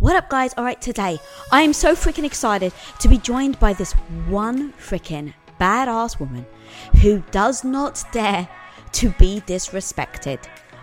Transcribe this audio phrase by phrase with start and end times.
[0.00, 0.54] What up, guys?
[0.56, 1.18] All right, today
[1.52, 3.92] I am so freaking excited to be joined by this
[4.28, 6.46] one freaking badass woman
[7.02, 8.48] who does not dare
[8.92, 10.38] to be disrespected.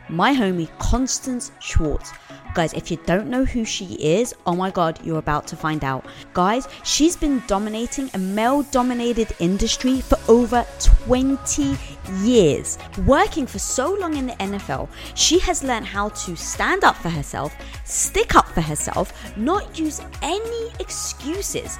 [0.09, 2.13] My homie, Constance Schwartz.
[2.53, 5.83] Guys, if you don't know who she is, oh my god, you're about to find
[5.83, 6.05] out.
[6.33, 11.77] Guys, she's been dominating a male dominated industry for over 20
[12.21, 12.77] years.
[13.05, 17.09] Working for so long in the NFL, she has learned how to stand up for
[17.09, 17.53] herself,
[17.83, 21.77] stick up for herself, not use any excuses,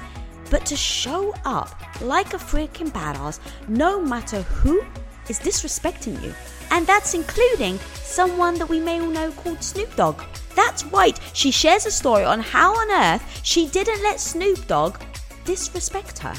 [0.50, 4.84] but to show up like a freaking badass no matter who
[5.28, 6.34] is disrespecting you.
[6.70, 10.22] And that's including someone that we may all know called Snoop Dogg.
[10.54, 15.00] That's right, she shares a story on how on earth she didn't let Snoop Dogg
[15.44, 16.34] disrespect her.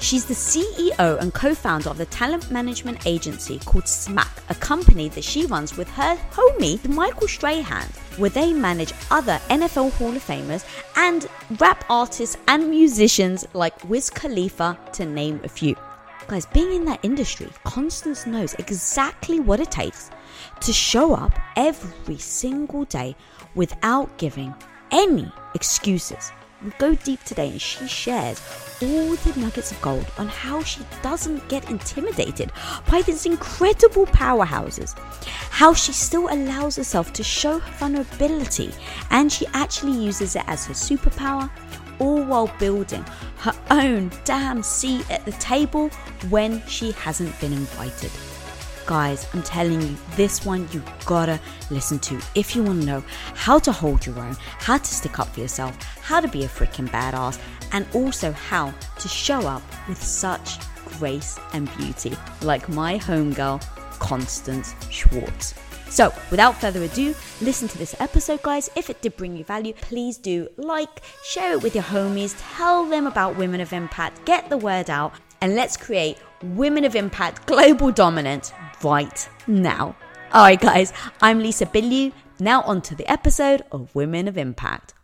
[0.00, 5.08] She's the CEO and co founder of the talent management agency called SMAC, a company
[5.08, 7.86] that she runs with her homie, Michael Strahan,
[8.18, 10.66] where they manage other NFL Hall of Famers
[10.96, 11.26] and
[11.58, 15.74] rap artists and musicians like Wiz Khalifa, to name a few.
[16.26, 20.10] Guys, being in that industry, Constance knows exactly what it takes
[20.60, 23.14] to show up every single day
[23.54, 24.54] without giving
[24.90, 26.32] any excuses.
[26.64, 28.40] We go deep today and she shares
[28.80, 32.50] all the nuggets of gold on how she doesn't get intimidated
[32.90, 34.98] by these incredible powerhouses,
[35.50, 38.72] how she still allows herself to show her vulnerability
[39.10, 41.50] and she actually uses it as her superpower,
[41.98, 43.04] all while building
[43.38, 45.88] her own damn seat at the table
[46.28, 48.10] when she hasn't been invited.
[48.86, 53.58] Guys, I'm telling you, this one you gotta listen to if you wanna know how
[53.58, 56.88] to hold your own, how to stick up for yourself, how to be a freaking
[56.88, 57.40] badass,
[57.72, 60.58] and also how to show up with such
[60.98, 63.62] grace and beauty, like my homegirl,
[63.98, 65.54] Constance Schwartz.
[65.94, 68.68] So, without further ado, listen to this episode, guys.
[68.74, 72.84] If it did bring you value, please do like, share it with your homies, tell
[72.84, 77.46] them about Women of Impact, get the word out, and let's create Women of Impact
[77.46, 78.52] global dominance
[78.82, 79.94] right now.
[80.32, 82.12] All right, guys, I'm Lisa Bilyeu.
[82.40, 84.94] Now, on to the episode of Women of Impact.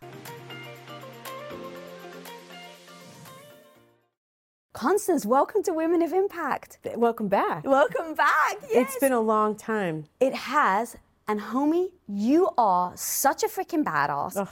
[4.81, 6.79] Constance, welcome to Women of Impact.
[6.95, 7.63] Welcome back.
[7.63, 8.55] Welcome back.
[8.63, 8.87] Yes.
[8.87, 10.05] It's been a long time.
[10.19, 10.97] It has.
[11.27, 14.49] And homie, you are such a freaking badass.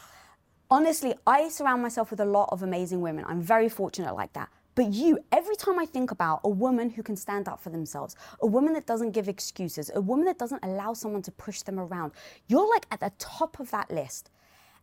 [0.70, 3.26] Honestly, I surround myself with a lot of amazing women.
[3.28, 4.50] I'm very fortunate like that.
[4.76, 8.16] But you, every time I think about a woman who can stand up for themselves,
[8.40, 11.80] a woman that doesn't give excuses, a woman that doesn't allow someone to push them
[11.80, 12.12] around,
[12.48, 14.30] you're like at the top of that list.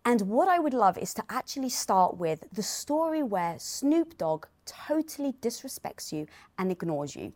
[0.07, 4.47] And what I would love is to actually start with the story where Snoop Dogg
[4.65, 7.33] totally disrespects you and ignores you.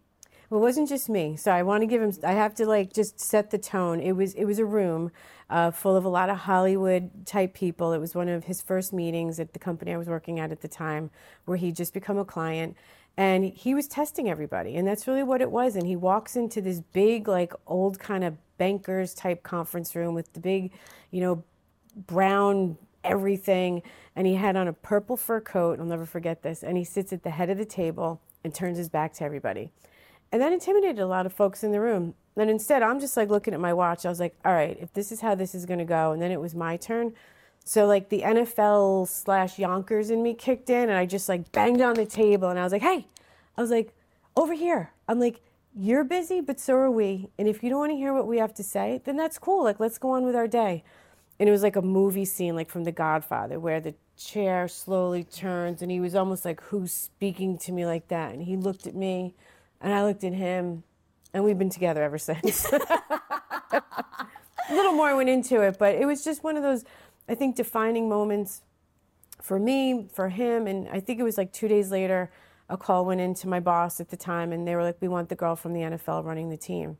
[0.48, 2.12] Well, it wasn't just me, so I want to give him.
[2.22, 3.98] I have to like just set the tone.
[3.98, 5.10] It was it was a room
[5.48, 7.92] uh, full of a lot of Hollywood type people.
[7.92, 10.60] It was one of his first meetings at the company I was working at at
[10.60, 11.10] the time,
[11.46, 12.76] where he'd just become a client,
[13.16, 15.74] and he was testing everybody, and that's really what it was.
[15.74, 20.32] And he walks into this big like old kind of bankers type conference room with
[20.34, 20.72] the big,
[21.10, 21.44] you know,
[21.90, 23.82] brown everything,
[24.16, 25.78] and he had on a purple fur coat.
[25.78, 26.62] I'll never forget this.
[26.62, 29.70] And he sits at the head of the table and turns his back to everybody.
[30.32, 32.14] And that intimidated a lot of folks in the room.
[32.36, 34.06] And instead, I'm just like looking at my watch.
[34.06, 36.12] I was like, all right, if this is how this is going to go.
[36.12, 37.14] And then it was my turn.
[37.64, 41.82] So, like, the NFL slash Yonkers in me kicked in, and I just like banged
[41.82, 42.48] on the table.
[42.48, 43.06] And I was like, hey,
[43.56, 43.92] I was like,
[44.36, 44.92] over here.
[45.08, 45.40] I'm like,
[45.76, 47.28] you're busy, but so are we.
[47.38, 49.62] And if you don't want to hear what we have to say, then that's cool.
[49.62, 50.82] Like, let's go on with our day.
[51.40, 55.24] And it was like a movie scene, like from The Godfather, where the chair slowly
[55.24, 58.34] turns, and he was almost like, who's speaking to me like that?
[58.34, 59.34] And he looked at me.
[59.80, 60.82] And I looked at him,
[61.32, 62.70] and we've been together ever since.
[62.72, 63.82] a
[64.70, 66.84] little more went into it, but it was just one of those,
[67.26, 68.60] I think, defining moments
[69.40, 70.66] for me, for him.
[70.66, 72.30] And I think it was like two days later,
[72.68, 75.30] a call went into my boss at the time, and they were like, We want
[75.30, 76.98] the girl from the NFL running the team.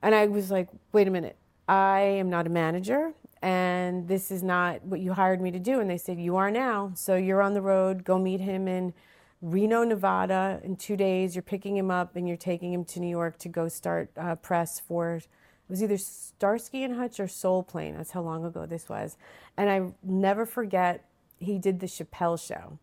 [0.00, 1.36] And I was like, Wait a minute,
[1.68, 3.12] I am not a manager,
[3.42, 5.80] and this is not what you hired me to do.
[5.80, 6.92] And they said, You are now.
[6.94, 8.92] So you're on the road, go meet him in
[9.40, 10.60] Reno, Nevada.
[10.64, 13.48] In two days, you're picking him up and you're taking him to New York to
[13.48, 15.16] go start uh, press for.
[15.16, 15.26] It
[15.68, 17.96] was either Starsky and Hutch or Soul Plane.
[17.96, 19.16] That's how long ago this was.
[19.56, 21.04] And I never forget,
[21.38, 22.78] he did the Chappelle show.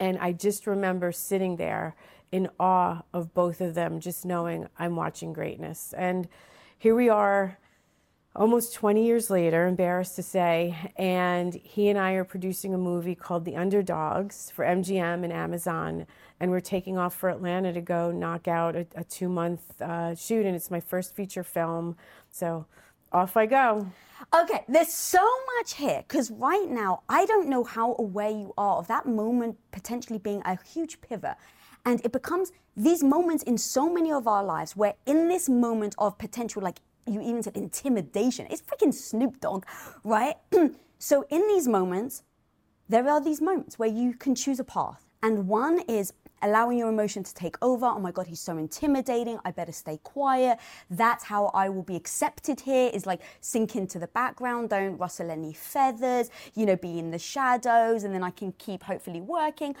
[0.00, 1.94] And I just remember sitting there
[2.32, 5.94] in awe of both of them, just knowing I'm watching greatness.
[5.96, 6.28] And
[6.78, 7.58] here we are
[8.38, 13.16] almost 20 years later, embarrassed to say, and he and I are producing a movie
[13.16, 16.06] called The Underdogs for MGM and Amazon,
[16.38, 20.14] and we're taking off for Atlanta to go knock out a, a two month uh,
[20.14, 21.96] shoot, and it's my first feature film.
[22.30, 22.66] So
[23.10, 23.90] off I go.
[24.34, 25.26] Okay, there's so
[25.56, 29.58] much here because right now I don't know how aware you are of that moment
[29.72, 31.34] potentially being a huge pivot.
[31.84, 35.94] And it becomes these moments in so many of our lives where, in this moment
[35.98, 39.64] of potential, like you even said, intimidation, it's freaking Snoop Dogg,
[40.04, 40.36] right?
[40.98, 42.22] so, in these moments,
[42.88, 45.04] there are these moments where you can choose a path.
[45.22, 46.12] And one is
[46.42, 47.86] allowing your emotion to take over.
[47.86, 49.38] Oh my God, he's so intimidating.
[49.44, 50.58] I better stay quiet.
[50.90, 55.30] That's how I will be accepted here is like sink into the background, don't rustle
[55.30, 59.74] any feathers, you know, be in the shadows, and then I can keep hopefully working.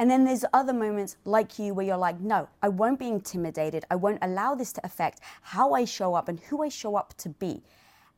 [0.00, 3.84] And then there's other moments like you where you're like, no, I won't be intimidated.
[3.90, 7.12] I won't allow this to affect how I show up and who I show up
[7.18, 7.62] to be.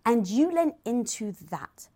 [0.07, 1.89] And you lent into that.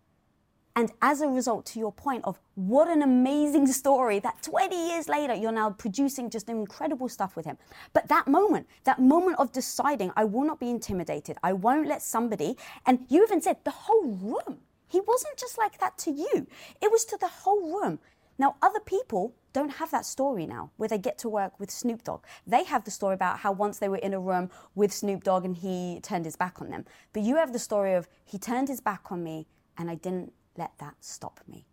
[0.75, 5.07] And as a result, to your point of what an amazing story that 20 years
[5.07, 7.57] later, you're now producing just incredible stuff with him.
[7.93, 12.01] But that moment, that moment of deciding, I will not be intimidated, I won't let
[12.01, 14.57] somebody, and you even said the whole room.
[14.85, 16.45] He wasn't just like that to you,
[16.81, 17.99] it was to the whole room.
[18.37, 22.03] Now, other people don't have that story now where they get to work with Snoop
[22.03, 22.23] Dogg.
[22.45, 25.45] They have the story about how once they were in a room with Snoop Dogg
[25.45, 26.85] and he turned his back on them.
[27.11, 30.31] But you have the story of he turned his back on me and I didn't
[30.57, 31.65] let that stop me.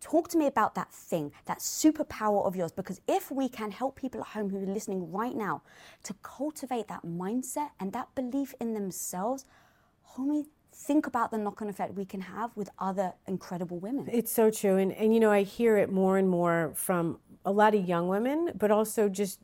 [0.00, 3.94] Talk to me about that thing, that superpower of yours, because if we can help
[3.94, 5.62] people at home who are listening right now
[6.02, 9.44] to cultivate that mindset and that belief in themselves,
[10.16, 14.08] homie, think about the knock on effect we can have with other incredible women.
[14.12, 14.76] It's so true.
[14.76, 18.08] And, and, you know, I hear it more and more from a lot of young
[18.08, 19.40] women, but also just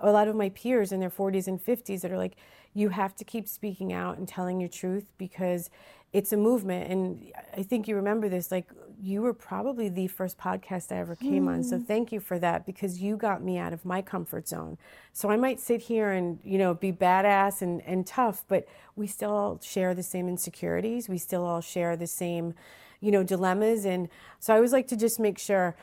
[0.00, 2.36] a lot of my peers in their 40s and 50s that are like,
[2.74, 5.70] you have to keep speaking out and telling your truth because
[6.12, 6.90] it's a movement.
[6.90, 8.68] And I think you remember this, like
[9.00, 11.54] you were probably the first podcast I ever came mm.
[11.54, 11.64] on.
[11.64, 11.84] So hmm.
[11.84, 14.78] thank you for that because you got me out of my comfort zone.
[15.12, 19.06] So I might sit here and, you know, be badass and, and tough, but we
[19.06, 21.08] still all share the same insecurities.
[21.08, 22.54] We still all share the same,
[23.00, 23.84] you know, dilemmas.
[23.84, 24.08] And
[24.38, 25.76] so I always like to just make sure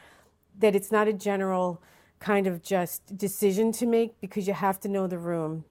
[0.59, 1.81] that it's not a general
[2.19, 5.65] kind of just decision to make because you have to know the room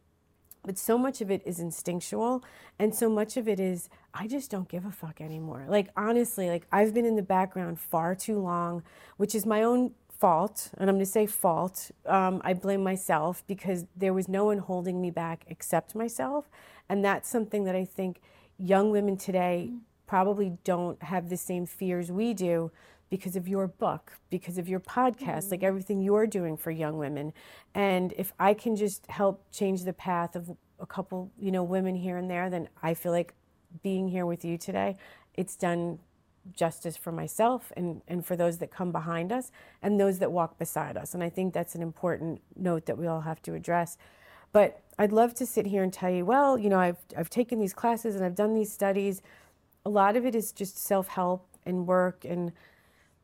[0.64, 2.44] but so much of it is instinctual
[2.78, 5.64] and so much of it is i just don't give a fuck anymore.
[5.68, 8.82] Like honestly like i've been in the background far too long
[9.16, 11.90] which is my own fault and i'm going to say fault.
[12.06, 16.48] Um, i blame myself because there was no one holding me back except myself
[16.88, 18.20] and that's something that i think
[18.58, 19.72] young women today
[20.06, 22.70] probably don't have the same fears we do
[23.12, 25.50] because of your book, because of your podcast, mm-hmm.
[25.50, 27.30] like everything you're doing for young women.
[27.74, 31.94] And if I can just help change the path of a couple, you know, women
[31.94, 33.34] here and there, then I feel like
[33.82, 34.96] being here with you today,
[35.34, 35.98] it's done
[36.54, 40.58] justice for myself and, and for those that come behind us and those that walk
[40.58, 41.12] beside us.
[41.12, 43.98] And I think that's an important note that we all have to address.
[44.52, 47.60] But I'd love to sit here and tell you, well, you know, I've, I've taken
[47.60, 49.20] these classes and I've done these studies.
[49.84, 52.52] A lot of it is just self help and work and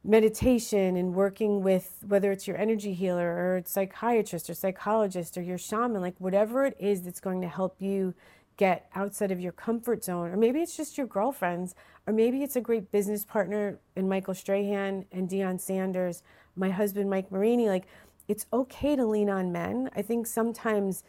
[0.05, 5.59] meditation and working with whether it's your energy healer or psychiatrist or psychologist or your
[5.59, 8.15] shaman, like whatever it is that's going to help you
[8.57, 11.75] get outside of your comfort zone, or maybe it's just your girlfriends,
[12.07, 16.23] or maybe it's a great business partner in Michael Strahan and Deion Sanders,
[16.57, 17.67] my husband Mike Morini.
[17.67, 17.87] Like
[18.27, 19.91] it's okay to lean on men.
[19.95, 21.05] I think sometimes,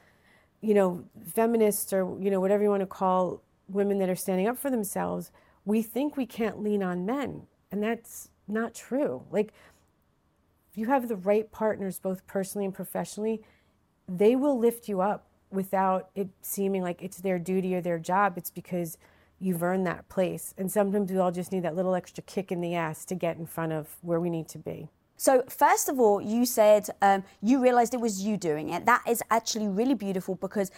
[0.61, 4.47] you know, feminists or you know whatever you want to call women that are standing
[4.47, 5.31] up for themselves,
[5.65, 9.23] we think we can't lean on men, and that's not true.
[9.31, 9.53] Like,
[10.71, 13.41] if you have the right partners, both personally and professionally,
[14.07, 18.37] they will lift you up without it seeming like it's their duty or their job.
[18.37, 18.97] It's because
[19.39, 20.53] you've earned that place.
[20.57, 23.37] And sometimes we all just need that little extra kick in the ass to get
[23.37, 24.89] in front of where we need to be.
[25.17, 28.85] So, first of all, you said um, you realized it was you doing it.
[28.85, 30.71] That is actually really beautiful because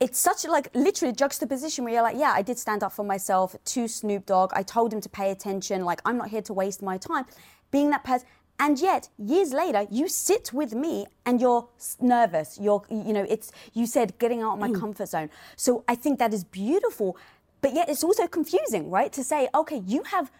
[0.00, 3.56] it's such like literally juxtaposition where you're like, yeah, I did stand up for myself
[3.64, 4.52] to Snoop Dogg.
[4.54, 5.84] I told him to pay attention.
[5.84, 7.24] Like, I'm not here to waste my time.
[7.70, 8.26] Being that person.
[8.60, 11.68] And yet, years later, you sit with me and you're
[12.00, 12.58] nervous.
[12.60, 14.80] You're, you know, it's, you said getting out of my mm.
[14.80, 15.30] comfort zone.
[15.56, 17.16] So I think that is beautiful.
[17.60, 19.12] But yet, it's also confusing, right?
[19.12, 20.30] To say, okay, you have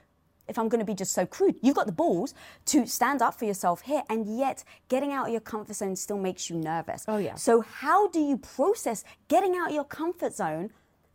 [0.49, 2.35] if I'm going to be just so crude, you've got the balls
[2.67, 6.19] to stand up for yourself here, and yet getting out of your comfort zone still
[6.19, 7.05] makes you nervous.
[7.07, 7.35] Oh, yeah.
[7.35, 10.71] So, how do you process getting out of your comfort zone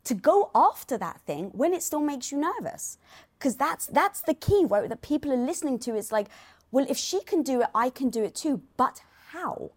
[0.05, 2.97] to go after that thing when it still makes you nervous?
[3.37, 4.87] Because that's, that's the key, right?
[4.87, 5.95] That people are listening to.
[5.95, 6.27] It's like,
[6.71, 8.61] well, if she can do it, I can do it too.
[8.77, 9.71] But how?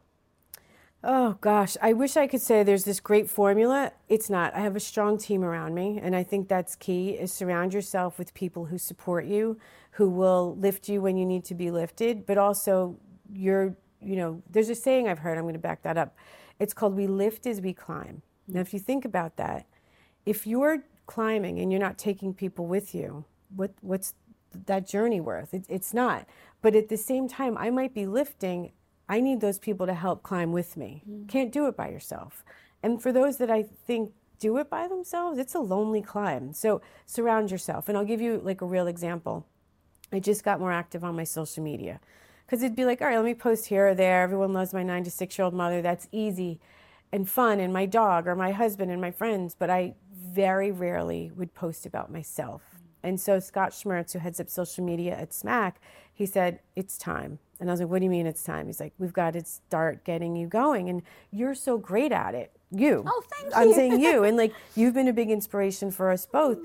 [1.08, 3.92] Oh gosh, I wish I could say there's this great formula.
[4.08, 4.52] It's not.
[4.56, 8.18] I have a strong team around me, and I think that's key is surround yourself
[8.18, 9.56] with people who support you,
[9.92, 12.96] who will lift you when you need to be lifted, but also
[13.32, 16.16] you're, you know, there's a saying I've heard, I'm going to back that up.
[16.58, 18.22] It's called we lift as we climb.
[18.48, 19.66] Now if you think about that,
[20.24, 24.14] if you're climbing and you're not taking people with you, what what's
[24.66, 25.54] that journey worth?
[25.54, 26.26] It, it's not.
[26.62, 28.72] But at the same time, I might be lifting.
[29.08, 31.02] I need those people to help climb with me.
[31.08, 31.28] Mm.
[31.28, 32.44] Can't do it by yourself.
[32.82, 36.52] And for those that I think do it by themselves, it's a lonely climb.
[36.52, 37.88] So surround yourself.
[37.88, 39.46] And I'll give you like a real example.
[40.12, 42.00] I just got more active on my social media
[42.44, 44.22] because it'd be like, all right, let me post here or there.
[44.22, 45.82] Everyone loves my nine to six year old mother.
[45.82, 46.60] That's easy
[47.12, 49.56] and fun, and my dog or my husband and my friends.
[49.58, 52.62] But I very rarely would post about myself.
[53.02, 55.74] And so Scott Schmertz, who heads up social media at SMAC,
[56.12, 57.38] he said, It's time.
[57.60, 58.66] And I was like, What do you mean it's time?
[58.66, 60.88] He's like, We've got to start getting you going.
[60.88, 62.52] And you're so great at it.
[62.70, 63.04] You.
[63.06, 63.60] Oh, thank you.
[63.60, 64.24] I'm saying you.
[64.24, 66.58] And like, you've been a big inspiration for us both.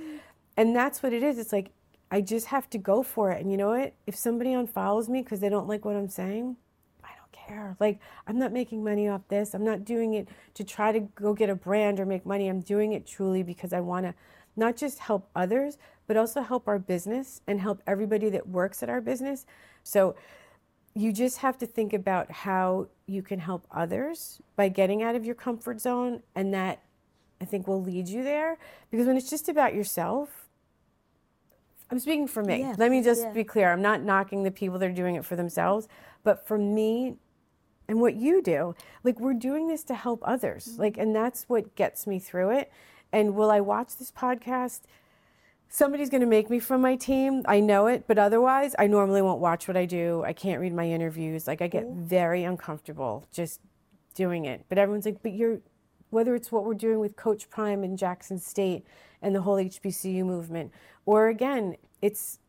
[0.57, 1.38] And that's what it is.
[1.38, 1.71] It's like,
[2.10, 3.41] I just have to go for it.
[3.41, 3.93] And you know what?
[4.05, 6.57] If somebody unfollows me because they don't like what I'm saying,
[7.03, 7.77] I don't care.
[7.79, 9.53] Like, I'm not making money off this.
[9.53, 12.50] I'm not doing it to try to go get a brand or make money.
[12.50, 14.13] I'm doing it truly because I want to
[14.57, 18.89] not just help others, but also help our business and help everybody that works at
[18.89, 19.45] our business.
[19.83, 20.15] So
[20.93, 25.25] you just have to think about how you can help others by getting out of
[25.25, 26.21] your comfort zone.
[26.36, 26.81] And that
[27.39, 28.57] I think will lead you there.
[28.89, 30.50] Because when it's just about yourself,
[31.89, 32.60] I'm speaking for me.
[32.62, 32.75] Yeah.
[32.77, 33.31] Let me just yeah.
[33.31, 33.71] be clear.
[33.71, 35.88] I'm not knocking the people that are doing it for themselves,
[36.24, 37.15] but for me
[37.88, 40.67] and what you do, like we're doing this to help others.
[40.67, 40.81] Mm-hmm.
[40.81, 42.71] Like and that's what gets me through it.
[43.12, 44.81] And will I watch this podcast?
[45.74, 47.44] Somebody's going to make me from my team.
[47.48, 50.22] I know it, but otherwise, I normally won't watch what I do.
[50.22, 51.48] I can't read my interviews.
[51.48, 52.04] Like, I get mm-hmm.
[52.04, 53.62] very uncomfortable just
[54.13, 54.66] doing it.
[54.68, 55.62] But everyone's like, but you're,
[56.10, 58.86] whether it's what we're doing with Coach Prime and Jackson State
[59.22, 60.74] and the whole HBCU movement,
[61.06, 62.40] or again, it's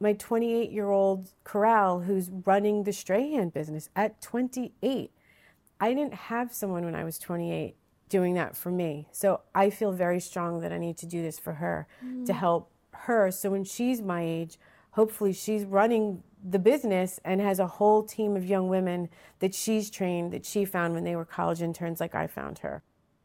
[0.00, 5.10] my 28 year old Corral who's running the Strahan business at 28.
[5.78, 7.76] I didn't have someone when I was 28
[8.12, 9.08] doing that for me.
[9.10, 12.26] So I feel very strong that I need to do this for her mm.
[12.26, 13.30] to help her.
[13.30, 14.58] So when she's my age,
[14.90, 19.88] hopefully she's running the business and has a whole team of young women that she's
[19.88, 22.82] trained that she found when they were college interns like I found her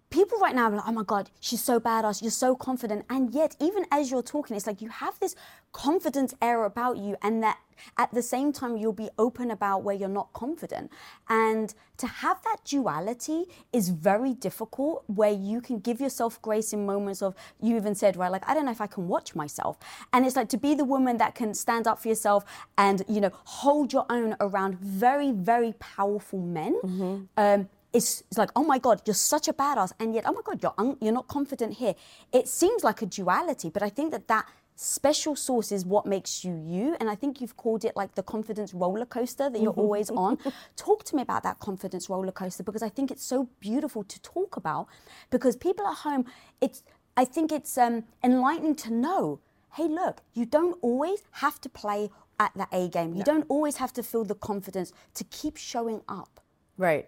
[0.10, 3.06] people right now are like, oh my God, she's so badass, you're so confident.
[3.10, 5.36] And yet, even as you're talking, it's like you have this
[5.78, 7.60] confidence air about you, and that
[8.00, 10.92] at the same time, you'll be open about where you're not confident.
[11.30, 16.88] And to have that duality is very difficult, where you can give yourself grace in
[16.88, 19.78] moments of, you even said, right, like, I don't know if I can watch myself.
[20.12, 22.44] And it's like to be the woman that can stand up for yourself
[22.80, 23.32] and, you know,
[23.62, 26.74] hold your own around very, very powerful men.
[26.84, 27.16] Mm-hmm.
[27.38, 29.92] Um, it's, it's like, oh my God, you're such a badass.
[30.00, 31.96] And yet, oh my God, you're, un- you're not confident here.
[32.34, 34.46] It seems like a duality, but I think that that
[34.80, 36.96] special sauce is what makes you you.
[37.00, 39.82] And I think you've called it like the confidence roller coaster that you're mm-hmm.
[39.82, 40.38] always on.
[40.76, 44.22] talk to me about that confidence roller coaster because I think it's so beautiful to
[44.22, 44.88] talk about
[45.32, 46.26] because people at home,
[46.62, 46.84] it's,
[47.18, 49.40] I think it's um, enlightening to know
[49.74, 53.14] hey, look, you don't always have to play at the A game.
[53.14, 53.26] You no.
[53.26, 56.40] don't always have to feel the confidence to keep showing up.
[56.78, 57.08] Right.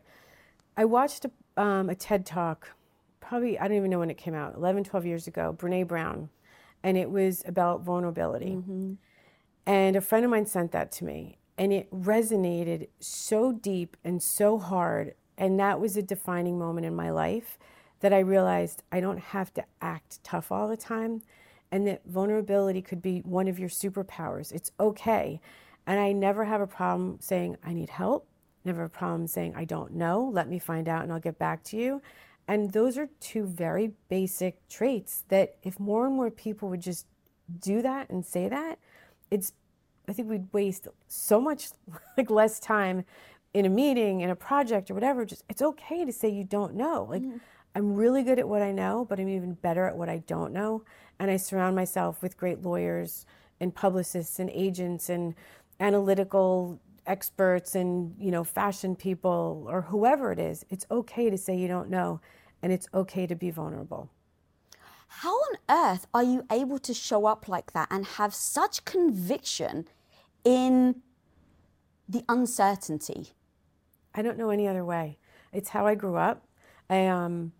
[0.78, 2.70] I watched a, um, a TED talk,
[3.22, 6.30] probably, I don't even know when it came out, 11, 12 years ago, Brene Brown,
[6.84, 8.52] and it was about vulnerability.
[8.52, 8.94] Mm-hmm.
[9.66, 14.22] And a friend of mine sent that to me, and it resonated so deep and
[14.22, 15.14] so hard.
[15.38, 17.58] And that was a defining moment in my life
[18.00, 21.22] that I realized I don't have to act tough all the time,
[21.72, 24.52] and that vulnerability could be one of your superpowers.
[24.52, 25.40] It's okay.
[25.86, 28.26] And I never have a problem saying, I need help
[28.66, 31.64] never a problem saying, I don't know, let me find out and I'll get back
[31.66, 32.02] to you.
[32.50, 37.06] And those are two very basic traits that if more and more people would just
[37.62, 38.80] do that and say that,
[39.30, 39.54] it's
[40.08, 41.68] I think we'd waste so much
[42.18, 43.06] like less time
[43.54, 45.26] in a meeting, in a project or whatever.
[45.26, 47.06] Just it's okay to say you don't know.
[47.08, 47.38] Like mm-hmm.
[47.76, 50.52] I'm really good at what I know, but I'm even better at what I don't
[50.52, 50.84] know.
[51.20, 53.28] And I surround myself with great lawyers
[53.60, 55.36] and publicists and agents and
[55.80, 61.58] analytical experts and you know fashion people or whoever it is it's okay to say
[61.58, 62.22] you don't know
[62.62, 64.10] and it's okay to be vulnerable.
[65.08, 69.88] How on earth are you able to show up like that and have such conviction
[70.44, 71.02] in
[72.08, 73.30] the uncertainty?
[74.14, 75.18] I don't know any other way.
[75.52, 76.46] It's how i grew up.
[76.90, 77.54] I um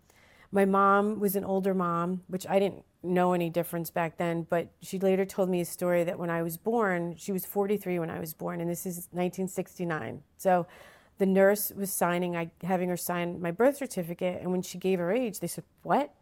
[0.52, 4.68] my mom was an older mom which i didn't know any difference back then, but
[4.82, 8.10] she later told me a story that when I was born, she was 43 when
[8.10, 10.22] I was born, and this is 1969.
[10.36, 10.66] So
[11.20, 14.98] the nurse was signing, I having her sign my birth certificate, and when she gave
[14.98, 16.14] her age, they said, "What?"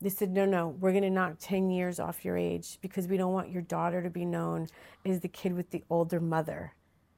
[0.00, 3.18] They said, "No, no, we're going to knock 10 years off your age because we
[3.18, 4.68] don't want your daughter to be known
[5.04, 6.72] as the kid with the older mother."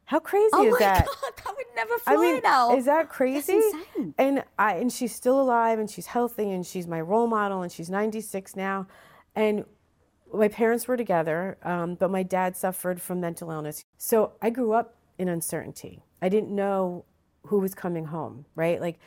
[0.07, 1.07] How crazy oh is that?
[1.07, 2.77] God, that would never fly I mean, now.
[2.77, 3.63] Is that crazy?
[4.19, 7.71] And I and she's still alive and she's healthy and she's my role model and
[7.71, 8.89] she's 96 now.
[9.37, 9.65] And
[10.35, 13.85] my parents were together, um, but my dad suffered from mental illness.
[13.97, 16.03] So I grew up in uncertainty.
[16.21, 17.05] I didn't know
[17.49, 18.81] who was coming home, right?
[18.81, 18.99] Like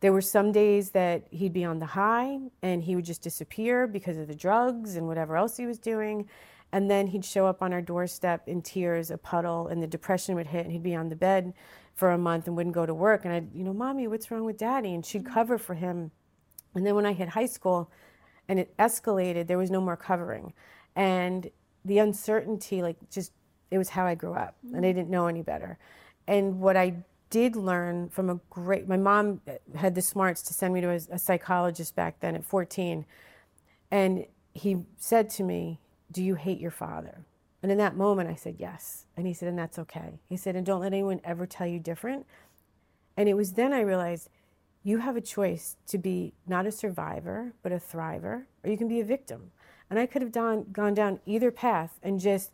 [0.00, 3.86] there were some days that he'd be on the high and he would just disappear
[3.86, 6.28] because of the drugs and whatever else he was doing.
[6.72, 10.34] And then he'd show up on our doorstep in tears, a puddle, and the depression
[10.34, 11.54] would hit, and he'd be on the bed
[11.94, 13.24] for a month and wouldn't go to work.
[13.24, 14.94] And I'd, you know, mommy, what's wrong with daddy?
[14.94, 16.10] And she'd cover for him.
[16.74, 17.90] And then when I hit high school
[18.48, 20.52] and it escalated, there was no more covering.
[20.94, 21.50] And
[21.84, 23.32] the uncertainty, like, just,
[23.70, 24.94] it was how I grew up, and I mm.
[24.94, 25.78] didn't know any better.
[26.26, 26.96] And what I
[27.30, 29.40] did learn from a great my mom
[29.74, 33.04] had the smarts to send me to a, a, psychologist back then at 14
[33.90, 35.78] and he said to me
[36.10, 37.26] do you hate your father?
[37.62, 39.04] And in that moment i said yes.
[39.16, 40.20] And he said and that's okay.
[40.28, 42.26] He said and don't let anyone ever tell you different.
[43.16, 44.28] And it was then i realized
[44.82, 48.88] you have a choice to be not a survivor but a thriver or you can
[48.88, 49.50] be a victim.
[49.90, 52.50] And i could have done, gone down either path and just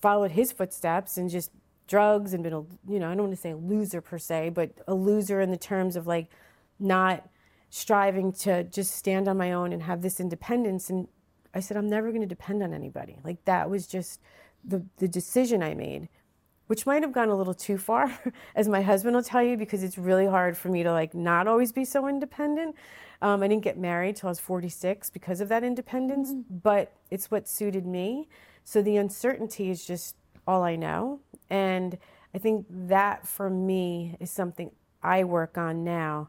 [0.00, 1.50] followed his footsteps and just
[1.90, 4.50] drugs and been a you know I don't want to say a loser per se,
[4.50, 6.30] but a loser in the terms of like
[6.78, 7.28] not
[7.68, 10.88] striving to just stand on my own and have this independence.
[10.88, 11.08] And
[11.52, 13.16] I said I'm never going to depend on anybody.
[13.24, 14.20] Like that was just
[14.64, 16.08] the the decision I made,
[16.68, 18.16] which might have gone a little too far,
[18.54, 21.48] as my husband will tell you, because it's really hard for me to like not
[21.48, 22.76] always be so independent.
[23.20, 26.58] Um, I didn't get married till I was 46 because of that independence, mm-hmm.
[26.62, 28.28] but it's what suited me.
[28.64, 30.14] So the uncertainty is just
[30.50, 31.20] all I know.
[31.48, 31.96] And
[32.34, 36.28] I think that for me is something I work on now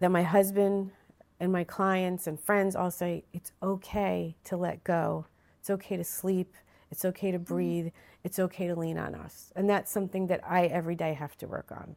[0.00, 0.90] that my husband
[1.38, 5.26] and my clients and friends all say it's okay to let go.
[5.60, 6.56] It's okay to sleep.
[6.90, 7.54] It's okay to mm-hmm.
[7.54, 7.88] breathe.
[8.24, 9.52] It's okay to lean on us.
[9.54, 11.94] And that's something that I every day have to work on.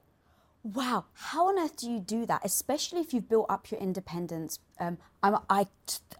[0.63, 2.41] Wow, how on earth do you do that?
[2.45, 4.59] Especially if you've built up your independence.
[4.79, 5.67] Um, I'm, I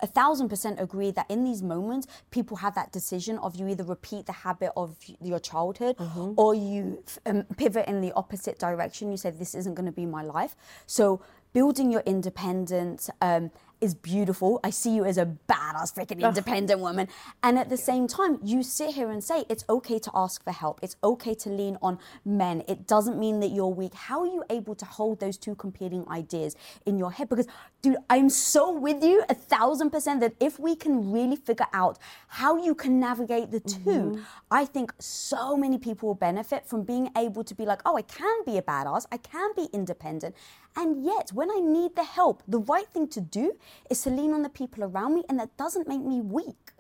[0.02, 3.84] a thousand percent agree that in these moments, people have that decision of you either
[3.84, 6.34] repeat the habit of your childhood mm-hmm.
[6.38, 9.12] or you um, pivot in the opposite direction.
[9.12, 10.56] You say, This isn't going to be my life.
[10.88, 11.22] So,
[11.54, 14.60] building your independence um, is beautiful.
[14.64, 17.08] I see you as a badass freaking independent woman.
[17.44, 20.52] And at the same time, you sit here and say it's okay to ask for
[20.52, 20.80] help.
[20.84, 22.64] It's okay to lean on men.
[22.68, 23.94] It doesn't mean that you're weak.
[23.94, 27.28] How are you able to hold those two competing ideas in your head?
[27.28, 27.48] Because,
[27.82, 31.98] dude, I'm so with you a thousand percent that if we can really figure out
[32.28, 34.22] how you can navigate the 2 mm-hmm.
[34.52, 38.04] I think so many people will benefit from being able to be like, oh, I
[38.04, 39.06] can be a badass.
[39.12, 40.36] I can be independent.
[40.76, 43.54] And yet, when I need the help, the right thing to do
[43.90, 46.72] is to lean on the people around me, and that doesn't make me weak.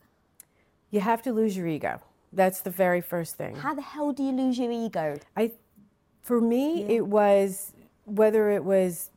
[0.92, 2.02] You have to lose your ego.
[2.34, 3.56] That's the very first thing.
[3.56, 5.20] How the hell do you lose your ego?
[5.36, 5.52] I,
[6.22, 6.96] for me, yeah.
[6.98, 7.74] it was
[8.06, 9.10] whether it was,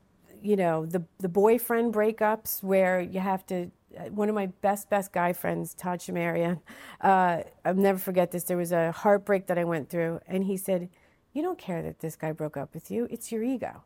[0.43, 3.71] you know, the the boyfriend breakups where you have to.
[3.97, 6.61] Uh, one of my best best guy friends, Todd Shamaria,
[7.01, 8.43] uh, I'll never forget this.
[8.43, 10.89] There was a heartbreak that I went through, and he said,
[11.33, 13.07] "You don't care that this guy broke up with you.
[13.09, 13.85] It's your ego."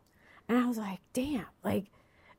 [0.49, 1.85] And I was like, damn, like,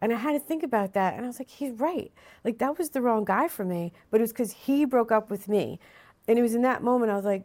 [0.01, 1.15] and I had to think about that.
[1.15, 2.11] And I was like, he's right.
[2.45, 5.31] Like, that was the wrong guy for me, but it was because he broke up
[5.31, 5.79] with me.
[6.27, 7.45] And it was in that moment I was like,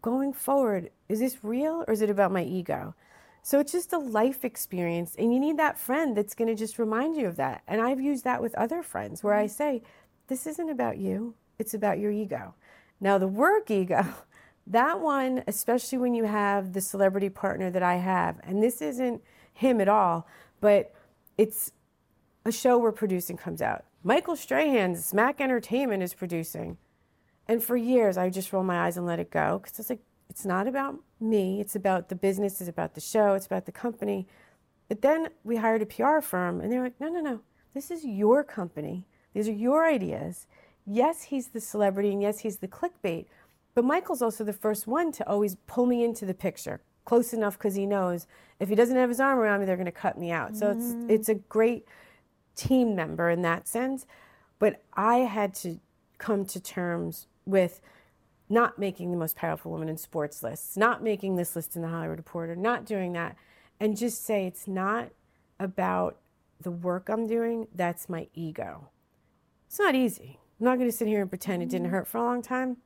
[0.00, 2.94] going forward, is this real or is it about my ego?
[3.42, 5.14] So it's just a life experience.
[5.18, 7.62] And you need that friend that's going to just remind you of that.
[7.66, 9.52] And I've used that with other friends where I mm-hmm.
[9.52, 9.82] say,
[10.28, 12.54] this isn't about you, it's about your ego.
[13.00, 14.06] Now, the work ego,
[14.66, 19.22] that one, especially when you have the celebrity partner that I have, and this isn't
[19.58, 20.26] him at all,
[20.60, 20.94] but
[21.36, 21.72] it's
[22.44, 23.84] a show we're producing comes out.
[24.04, 26.78] Michael Strahan's SMAC Entertainment is producing.
[27.48, 30.02] And for years, I just roll my eyes and let it go because it's like,
[30.30, 31.60] it's not about me.
[31.60, 34.28] It's about the business, it's about the show, it's about the company.
[34.86, 37.40] But then we hired a PR firm and they're like, no, no, no,
[37.74, 39.06] this is your company.
[39.34, 40.46] These are your ideas.
[40.86, 43.26] Yes, he's the celebrity and yes, he's the clickbait.
[43.74, 47.56] But Michael's also the first one to always pull me into the picture close enough
[47.56, 48.26] because he knows
[48.60, 50.54] if he doesn't have his arm around me, they're going to cut me out.
[50.54, 51.10] So it's mm.
[51.10, 51.86] it's a great
[52.54, 54.04] team member in that sense.
[54.58, 55.80] But I had to
[56.18, 57.80] come to terms with
[58.50, 61.88] not making the most powerful woman in sports lists, not making this list in the
[61.88, 63.36] Hollywood Reporter, not doing that,
[63.80, 65.08] and just say it's not
[65.58, 66.18] about
[66.60, 67.68] the work I'm doing.
[67.74, 68.88] That's my ego.
[69.66, 70.40] It's not easy.
[70.60, 71.92] I'm not going to sit here and pretend it didn't mm.
[71.92, 72.78] hurt for a long time.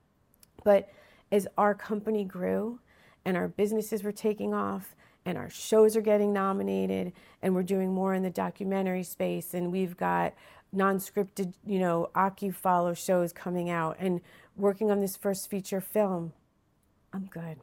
[0.63, 0.91] But
[1.33, 2.79] as our company grew
[3.25, 7.93] and our businesses were taking off and our shows are getting nominated and we're doing
[7.93, 10.35] more in the documentary space and we've got
[10.73, 12.09] non-scripted you know
[12.55, 14.21] follow shows coming out and
[14.57, 16.33] working on this first feature film.
[17.13, 17.59] I'm good.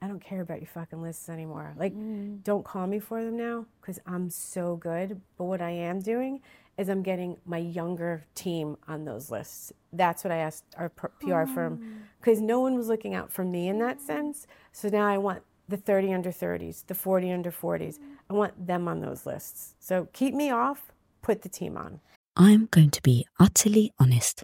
[0.00, 1.74] I don't care about your fucking lists anymore.
[1.76, 2.42] Like mm.
[2.44, 5.20] don't call me for them now because i'm so good.
[5.36, 6.40] But what i am doing
[6.76, 9.72] is I'm getting my younger team on those lists.
[9.92, 12.02] That's what I asked our PR firm.
[12.20, 14.46] Because no one was looking out for me in that sense.
[14.74, 18.00] So now I want the 30 under 30s, the 40 under 40s.
[18.28, 19.76] I want them on those lists.
[19.78, 20.90] So keep me off,
[21.22, 22.00] put the team on.
[22.36, 24.42] I'm going to be utterly honest.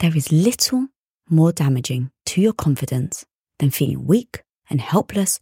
[0.00, 0.88] There is little
[1.30, 3.24] more damaging to your confidence
[3.58, 5.40] than feeling weak and helpless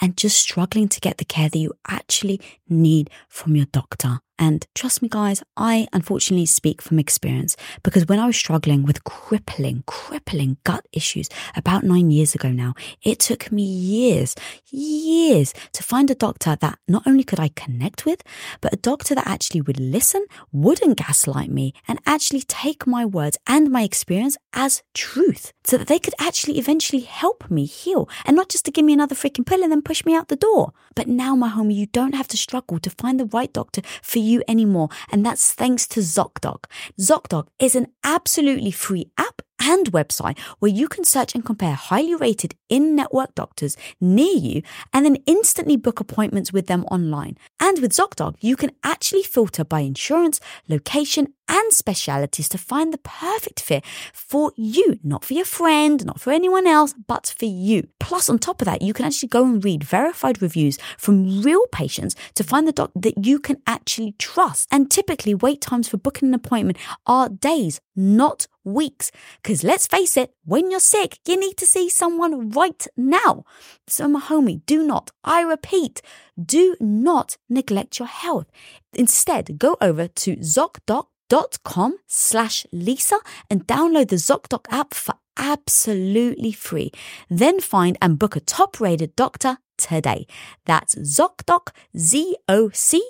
[0.00, 4.20] and just struggling to get the care that you actually need from your doctor.
[4.38, 9.04] And trust me, guys, I unfortunately speak from experience because when I was struggling with
[9.04, 14.36] crippling, crippling gut issues about nine years ago now, it took me years,
[14.70, 18.22] years to find a doctor that not only could I connect with,
[18.60, 23.38] but a doctor that actually would listen, wouldn't gaslight me, and actually take my words
[23.46, 28.36] and my experience as truth so that they could actually eventually help me heal and
[28.36, 30.72] not just to give me another freaking pill and then push me out the door.
[30.94, 34.18] But now, my homie, you don't have to struggle to find the right doctor for
[34.18, 34.88] you anymore.
[35.10, 36.64] And that's thanks to ZocDoc.
[36.98, 42.14] ZocDoc is an absolutely free app and website where you can search and compare highly
[42.14, 47.36] rated in network doctors near you and then instantly book appointments with them online.
[47.60, 52.98] And with ZocDoc, you can actually filter by insurance, location, and specialities to find the
[52.98, 57.88] perfect fit for you, not for your friend, not for anyone else, but for you.
[57.98, 61.66] Plus, on top of that, you can actually go and read verified reviews from real
[61.72, 64.68] patients to find the doc that you can actually trust.
[64.70, 69.10] And typically, wait times for booking an appointment are days, not weeks.
[69.42, 73.44] Because let's face it, when you're sick, you need to see someone right now.
[73.86, 76.02] So, my homie, do not, I repeat,
[76.42, 78.46] do not neglect your health.
[78.94, 83.18] Instead, go over to ZocDoc.com slash Lisa
[83.50, 86.90] and download the ZocDoc app for absolutely free.
[87.28, 90.26] Then find and book a top rated doctor today.
[90.66, 93.02] That's ZocDoc, Z O C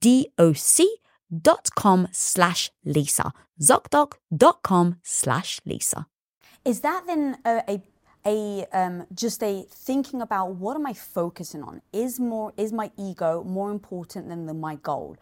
[0.00, 0.98] D O C
[1.42, 3.32] dot com slash Lisa.
[3.60, 6.06] ZocDoc.com slash Lisa.
[6.64, 7.82] Is that then a, a
[8.26, 11.82] a um, just a thinking about what am I focusing on?
[11.92, 15.16] Is more is my ego more important than the, my goal?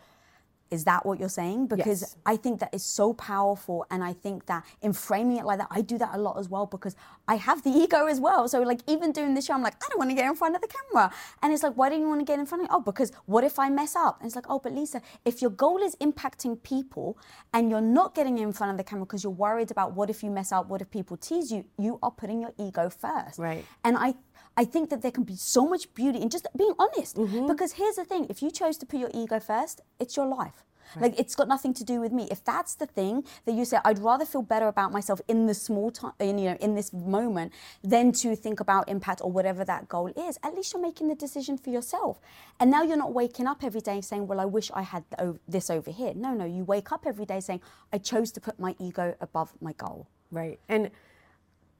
[0.73, 1.67] Is that what you're saying?
[1.67, 2.17] Because Yes.
[2.27, 5.69] I think that is so powerful, and I think that in framing it like that,
[5.71, 6.95] I do that a lot as well because
[7.29, 8.49] I have the ego as well.
[8.49, 10.55] So like even doing this show, I'm like, I don't want to get in front
[10.57, 12.69] of the camera, and it's like, why don't you want to get in front of?
[12.73, 14.15] Oh, because what if I mess up?
[14.21, 17.19] And it's like, oh, but Lisa, if your goal is impacting people
[17.53, 20.23] and you're not getting in front of the camera because you're worried about what if
[20.23, 23.39] you mess up, what if people tease you, you are putting your ego first.
[23.39, 23.65] Right.
[23.85, 24.15] And I
[24.57, 27.17] I think that there can be so much beauty in just being honest.
[27.17, 27.47] Mm-hmm.
[27.47, 30.65] Because here's the thing: if you chose to put your ego first, it's your life.
[31.01, 32.29] Like it's got nothing to do with me.
[32.31, 35.55] If that's the thing that you say, I'd rather feel better about myself in the
[35.55, 39.65] small time, in, you know, in this moment, than to think about impact or whatever
[39.65, 40.39] that goal is.
[40.43, 42.21] At least you're making the decision for yourself.
[42.61, 45.05] And now you're not waking up every day saying, "Well, I wish I had
[45.49, 47.63] this over here." No, no, you wake up every day saying,
[47.93, 50.59] "I chose to put my ego above my goal." Right.
[50.69, 50.91] And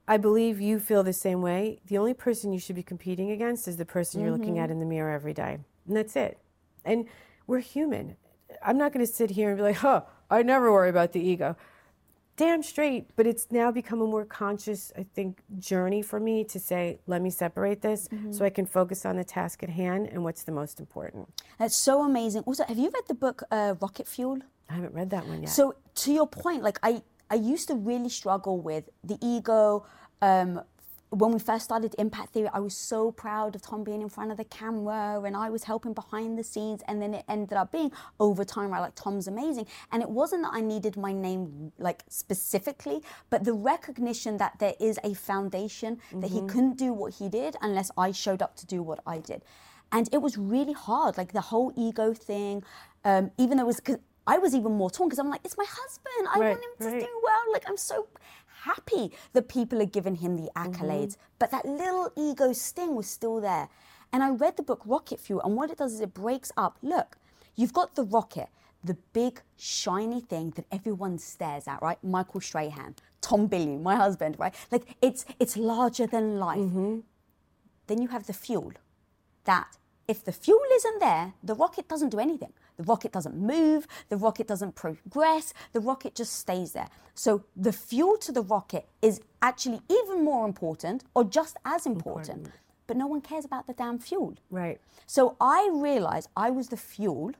[0.07, 1.79] I believe you feel the same way.
[1.87, 4.79] The only person you should be competing against is the person you're looking at in
[4.79, 5.59] the mirror every day.
[5.87, 6.39] And that's it.
[6.83, 7.07] And
[7.47, 8.17] we're human.
[8.61, 11.21] I'm not going to sit here and be like, huh, I never worry about the
[11.21, 11.55] ego.
[12.35, 13.15] Damn straight.
[13.15, 17.21] But it's now become a more conscious, I think, journey for me to say, let
[17.21, 20.51] me separate this so I can focus on the task at hand and what's the
[20.51, 21.29] most important.
[21.59, 22.41] That's so amazing.
[22.41, 24.39] Also, have you read the book uh, Rocket Fuel?
[24.69, 25.49] I haven't read that one yet.
[25.49, 29.87] So to your point, like I, I used to really struggle with the ego.
[30.21, 30.61] Um,
[31.09, 34.29] when we first started Impact Theory, I was so proud of Tom being in front
[34.29, 36.83] of the camera and I was helping behind the scenes.
[36.87, 38.81] And then it ended up being over time, right?
[38.81, 39.65] Like Tom's amazing.
[39.91, 44.75] And it wasn't that I needed my name like specifically, but the recognition that there
[44.79, 48.67] is a foundation that he couldn't do what he did unless I showed up to
[48.67, 49.41] do what I did.
[49.91, 52.63] And it was really hard, like the whole ego thing,
[53.03, 53.81] um, even though it was,
[54.27, 56.27] I was even more torn because I'm like, it's my husband.
[56.33, 57.01] I Right, want him to right.
[57.01, 57.53] do well.
[57.53, 58.07] Like, I'm so
[58.63, 60.85] happy that people are giving him the Mm-hmm.
[60.85, 61.17] accolades.
[61.39, 63.69] But that little ego sting was still there.
[64.13, 66.77] And I read the book Rocket Fuel, and what it does is it breaks up.
[66.83, 67.17] Look,
[67.55, 68.49] you've got the rocket,
[68.83, 72.01] the big shiny thing that everyone stares at, right?
[72.03, 74.55] Michael Strahan, Tom Bilyeu, my husband, right?
[74.71, 76.59] Like it's it's larger than life.
[76.59, 76.99] Mm-hmm.
[77.87, 78.73] Then you have the fuel.
[79.45, 82.53] That if the fuel isn't there, the rocket doesn't do anything.
[82.77, 86.89] The rocket doesn't move, the rocket doesn't progress, the rocket just stays there.
[87.13, 92.49] So the fuel to the rocket is actually even more important or just as important.
[92.87, 94.35] But no one cares about the damn fuel.
[94.49, 94.79] right.
[95.05, 97.31] So I realized I was the fuel,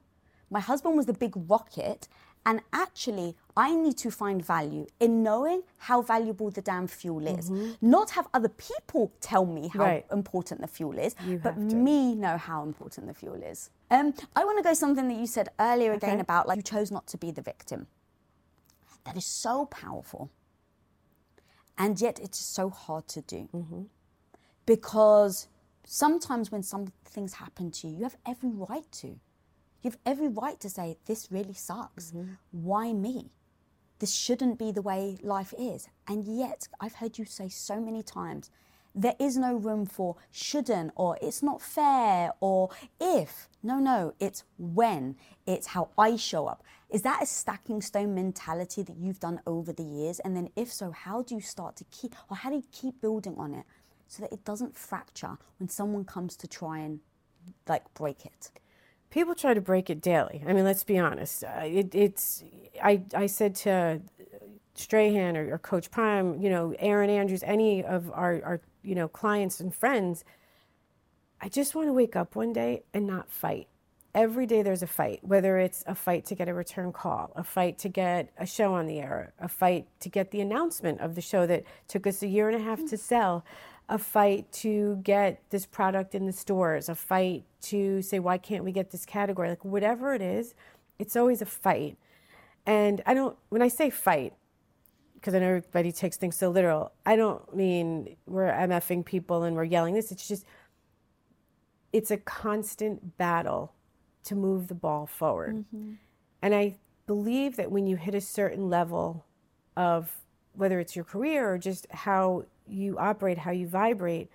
[0.49, 2.07] my husband was the big rocket,
[2.45, 7.49] And actually, I need to find value in knowing how valuable the damn fuel is.
[7.49, 7.89] Mm-hmm.
[7.97, 10.05] Not have other people tell me how Right.
[10.11, 13.69] important the fuel is, You but me know how important the fuel is.
[13.93, 16.21] Um, I want to go something that you said earlier again Okay.
[16.21, 17.87] about like you chose not to be the victim.
[19.05, 20.31] That is so powerful.
[21.77, 23.49] And yet it's so hard to do.
[24.65, 25.47] Because
[25.85, 29.07] sometimes when some things happen to you, you have every right to.
[29.07, 32.13] You have every right to say, This really sucks.
[32.51, 33.31] Why me?
[33.99, 35.89] This shouldn't be the way life is.
[36.07, 38.51] And yet, I've heard you say so many times,
[38.95, 43.49] there is no room for shouldn't or it's not fair or if.
[43.61, 45.15] No, no, it's when.
[45.45, 46.63] It's how I show up.
[46.89, 50.19] Is that a stacking stone mentality that you've done over the years?
[50.19, 53.01] And then, if so, how do you start to keep, or how do you keep
[53.01, 53.65] building on it
[54.07, 56.99] so that it doesn't fracture when someone comes to try and
[57.67, 58.51] like break it?
[59.13, 60.43] people try to break it daily.
[60.45, 61.43] I mean, let's be honest.
[61.43, 62.43] Uh, it, it's
[62.83, 64.01] I I said to
[64.73, 69.07] Strahan or, or Coach Prime, you know, Erin Andrews, any of our our you know
[69.07, 70.23] clients and friends.
[71.41, 73.67] I just want to wake up one day and not fight.
[74.15, 77.43] Every day there's a fight, whether it's a fight to get a return call, a
[77.43, 81.15] fight to get a show on the air, a fight to get the announcement of
[81.15, 83.43] the show that took us a year and a half to sell,
[83.89, 88.63] a fight to get this product in the stores, a fight to say, why can't
[88.63, 89.49] we get this category?
[89.49, 90.53] Like, whatever it is,
[90.99, 91.97] it's always a fight.
[92.65, 94.33] And I don't, when I say fight,
[95.23, 99.55] because I know everybody takes things so literal, I don't mean we're MFing people and
[99.55, 100.11] we're yelling this.
[100.11, 100.45] It's just,
[101.93, 103.73] it's a constant battle
[104.25, 105.55] to move the ball forward.
[105.55, 105.93] Mm-hmm.
[106.41, 106.75] And I
[107.07, 109.23] believe that when you hit a certain level
[109.77, 110.11] of
[110.55, 114.29] whether it's your career or just how you operate, how you vibrate,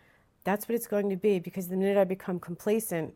[0.44, 1.38] that's what it's going to be.
[1.38, 3.12] Because the minute I become complacent,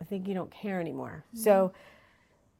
[0.00, 1.26] I think you don't care anymore.
[1.28, 1.42] Mm-hmm.
[1.42, 1.74] So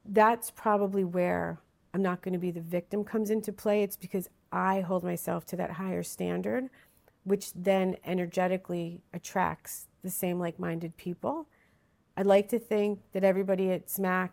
[0.05, 1.57] that's probably where
[1.97, 3.81] I'm not going to be the victim comes into play.
[3.81, 6.69] It's because I hold myself to that higher standard,
[7.23, 11.47] which then energetically attracts the same like minded people.
[12.15, 14.29] I'd like to think that everybody at SMAC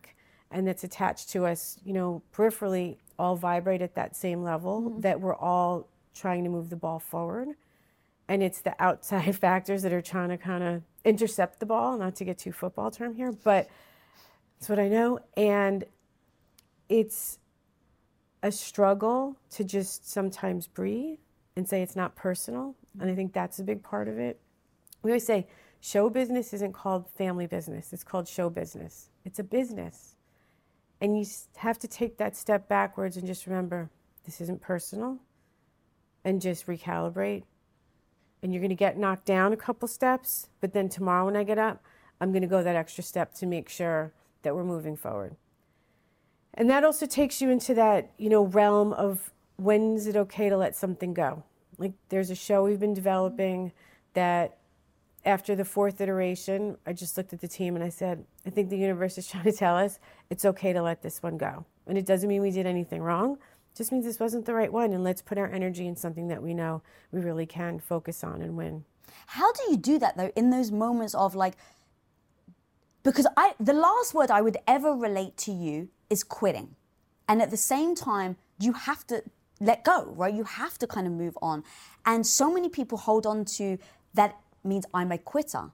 [0.50, 5.00] and that's attached to us, you know, peripherally all vibrate at that same level, mm-hmm.
[5.00, 7.48] that we're all trying to move the ball forward.
[8.28, 12.14] And it's the outside factors that are trying to kind of intercept the ball, not
[12.16, 13.70] to get too football term here, but
[14.58, 15.20] that's what I know.
[15.34, 15.84] And
[16.90, 17.38] it's
[18.44, 21.18] a struggle to just sometimes breathe
[21.56, 22.76] and say it's not personal.
[23.00, 24.38] And I think that's a big part of it.
[25.02, 25.46] We always say
[25.80, 29.08] show business isn't called family business, it's called show business.
[29.24, 30.14] It's a business.
[31.00, 31.24] And you
[31.56, 33.88] have to take that step backwards and just remember
[34.26, 35.18] this isn't personal
[36.22, 37.44] and just recalibrate.
[38.42, 41.44] And you're going to get knocked down a couple steps, but then tomorrow when I
[41.44, 41.82] get up,
[42.20, 45.34] I'm going to go that extra step to make sure that we're moving forward.
[46.54, 50.48] And that also takes you into that, you know, realm of when is it okay
[50.48, 51.42] to let something go?
[51.78, 53.72] Like there's a show we've been developing
[54.14, 54.58] that
[55.24, 58.70] after the fourth iteration, I just looked at the team and I said, I think
[58.70, 59.98] the universe is trying to tell us
[60.30, 61.64] it's okay to let this one go.
[61.86, 63.32] And it doesn't mean we did anything wrong.
[63.32, 64.92] It just means this wasn't the right one.
[64.92, 68.42] And let's put our energy in something that we know we really can focus on
[68.42, 68.84] and win.
[69.26, 71.54] How do you do that though in those moments of like
[73.02, 76.76] because I the last word I would ever relate to you is quitting.
[77.28, 79.22] And at the same time, you have to
[79.60, 80.32] let go, right?
[80.32, 81.64] You have to kind of move on.
[82.04, 83.78] And so many people hold on to
[84.14, 85.70] that means I'm a quitter.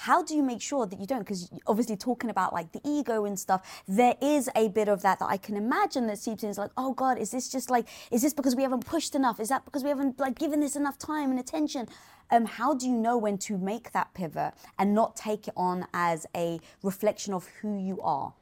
[0.00, 1.20] How do you make sure that you don't?
[1.20, 5.20] Because obviously, talking about like the ego and stuff, there is a bit of that
[5.20, 6.50] that I can imagine that seeps in.
[6.50, 9.40] It's like, oh God, is this just like, is this because we haven't pushed enough?
[9.40, 11.88] Is that because we haven't like given this enough time and attention?
[12.30, 15.86] Um, how do you know when to make that pivot and not take it on
[15.94, 18.34] as a reflection of who you are?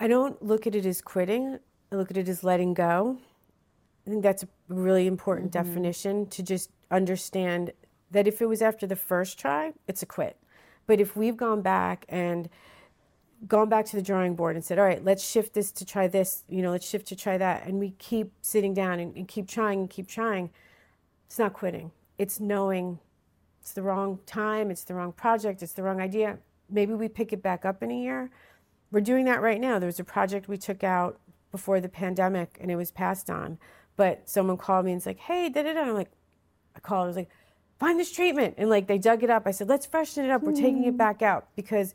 [0.00, 1.58] I don't look at it as quitting,
[1.92, 3.18] I look at it as letting go.
[4.06, 5.68] I think that's a really important mm-hmm.
[5.68, 7.72] definition to just understand
[8.10, 10.38] that if it was after the first try, it's a quit.
[10.86, 12.48] But if we've gone back and
[13.46, 16.08] gone back to the drawing board and said, all right, let's shift this to try
[16.08, 19.28] this, you know, let's shift to try that, and we keep sitting down and, and
[19.28, 20.50] keep trying and keep trying,
[21.26, 21.92] it's not quitting.
[22.18, 22.98] It's knowing
[23.60, 26.38] it's the wrong time, it's the wrong project, it's the wrong idea.
[26.68, 28.30] Maybe we pick it back up in a year.
[28.90, 29.78] We're doing that right now.
[29.78, 33.58] There was a project we took out before the pandemic and it was passed on.
[33.96, 35.80] But someone called me and it's like, hey, da da da.
[35.82, 36.10] I'm like,
[36.74, 37.30] I called, I was like,
[37.78, 38.54] find this treatment.
[38.58, 39.46] And like they dug it up.
[39.46, 40.42] I said, let's freshen it up.
[40.42, 40.96] We're taking it hmm.
[40.96, 41.94] back out because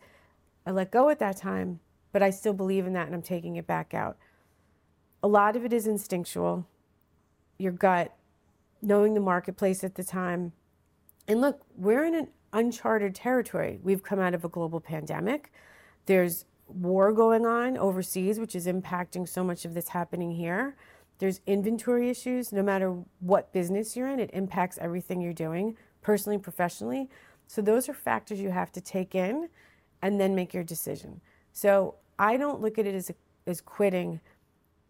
[0.66, 1.80] I let go at that time,
[2.12, 4.18] but I still believe in that and I'm taking it back out.
[5.24, 6.68] A lot of it is instinctual,
[7.58, 8.16] your gut,
[8.82, 10.54] knowing the marketplace at the time.
[11.28, 13.80] And look, we're in an uncharted territory.
[13.82, 15.52] We've come out of a global pandemic.
[16.06, 20.76] There's war going on overseas, which is impacting so much of this happening here.
[21.20, 22.52] There's inventory issues.
[22.52, 27.10] No matter what business you're in, it impacts everything you're doing, personally, professionally.
[27.48, 29.50] So those are factors you have to take in
[30.02, 31.22] and then make your decision.
[31.54, 33.16] So I don't look at it as, a,
[33.48, 34.20] as quitting.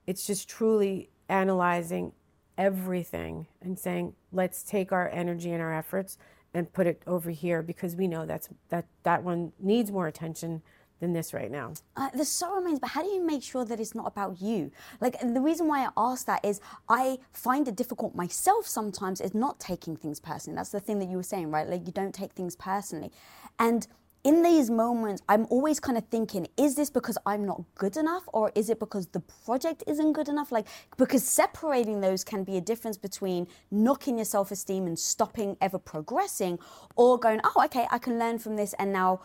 [0.08, 2.14] It's just truly analyzing
[2.58, 6.18] everything and saying, let's take our energy and our efforts
[6.54, 10.62] and put it over here because we know that's that that one needs more attention
[11.00, 11.74] than this right now.
[11.96, 14.72] Uh, the so remains, but how do you make sure that it's not about you?
[15.02, 19.34] Like the reason why I ask that is I find it difficult myself sometimes is
[19.34, 20.56] not taking things personally.
[20.56, 21.68] That's the thing that you were saying, right?
[21.68, 23.12] Like you don't take things personally,
[23.60, 23.88] and
[24.26, 28.24] in these moments, I'm always kind of thinking, is this because I'm not good enough
[28.34, 30.52] or is it because the project isn't good enough?
[30.52, 30.66] Like,
[30.98, 35.78] because separating those can be a difference between knocking your self esteem and stopping ever
[35.78, 36.58] progressing
[36.96, 39.22] or going, oh, okay, I can learn from this and now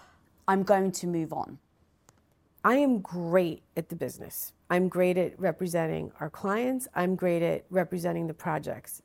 [0.51, 1.61] I'm going to move on.
[2.65, 4.53] I am great at the business.
[4.69, 6.89] I'm great at representing our clients.
[6.93, 9.01] I'm great at representing the projects.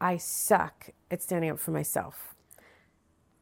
[0.00, 2.34] I suck at standing up for myself.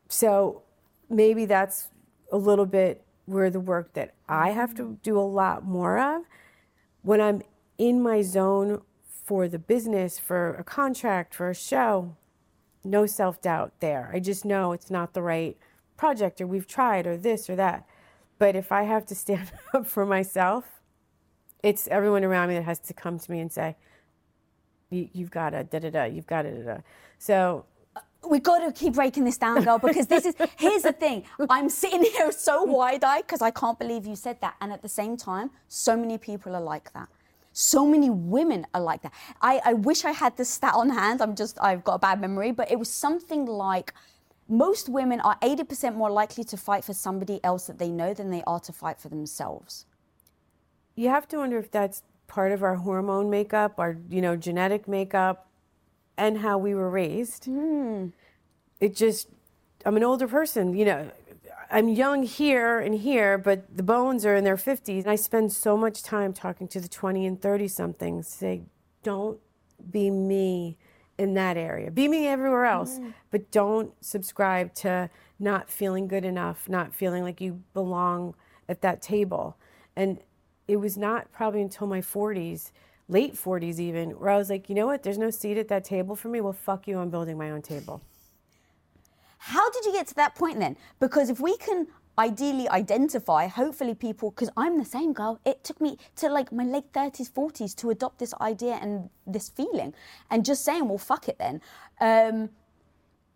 [0.09, 0.65] So
[1.09, 1.87] maybe that's
[2.33, 6.23] a little bit where the work that I have to do a lot more of.
[7.03, 7.43] When I'm
[7.79, 8.83] in my zone
[9.25, 12.17] for the business, for a contract, for a show,
[12.83, 14.11] no self doubt there.
[14.13, 15.57] I just know it's not the right
[15.97, 17.87] project or we've tried or this or that.
[18.39, 20.65] But if I have to stand up for myself,
[21.63, 23.77] it's everyone around me that has to come to me and say,
[24.91, 26.81] you, have got to da da da, you've got to da da.
[27.19, 27.65] So
[27.97, 31.25] uh, we've got to keep breaking this down, girl, because this is, here's the thing.
[31.51, 34.55] I'm sitting here so wide eyed because I can't believe you said that.
[34.61, 37.09] And at the same time, so many people are like that.
[37.53, 39.13] So many women are like that.
[39.41, 41.23] I, I wish I had this stat on hand.
[41.23, 43.95] I'm just, I've got a bad memory, but it was something like
[44.49, 48.31] most women are 80% more likely to fight for somebody else that they know than
[48.31, 49.87] they are to fight for themselves.
[50.95, 54.89] You have to wonder if that's part of our hormone makeup, our, you know, genetic
[54.89, 55.49] makeup,
[56.17, 57.45] and how we were raised.
[57.45, 58.13] Mm.
[58.81, 59.29] It just,
[59.85, 61.11] I'm an older person, you know.
[61.69, 65.01] I'm young here and here, but the bones are in their 50s.
[65.01, 68.63] And I spend so much time talking to the 20 and 30 somethings, say,
[69.03, 69.41] don't
[69.91, 70.77] be me
[71.19, 71.91] in that area.
[71.91, 73.15] Be me everywhere else, mm.
[73.31, 78.35] but don't subscribe to not feeling good enough, not feeling like you belong
[78.69, 79.57] at that table.
[79.95, 80.19] And
[80.69, 82.73] it was not probably until my 40s
[83.09, 85.85] late 40s even, where I was like, you know what, there's no seat at that
[85.85, 86.41] table for me.
[86.41, 88.03] Well, fuck you, I'm building my own table.
[89.39, 90.77] How did you get to that point then?
[90.99, 91.87] Because if we can
[92.19, 96.65] ideally identify, hopefully people, because I'm the same girl, it took me to like my
[96.65, 99.95] late 30s, 40s to adopt this idea and this feeling
[100.31, 101.61] and just saying, well, fuck it then.
[102.01, 102.51] Um,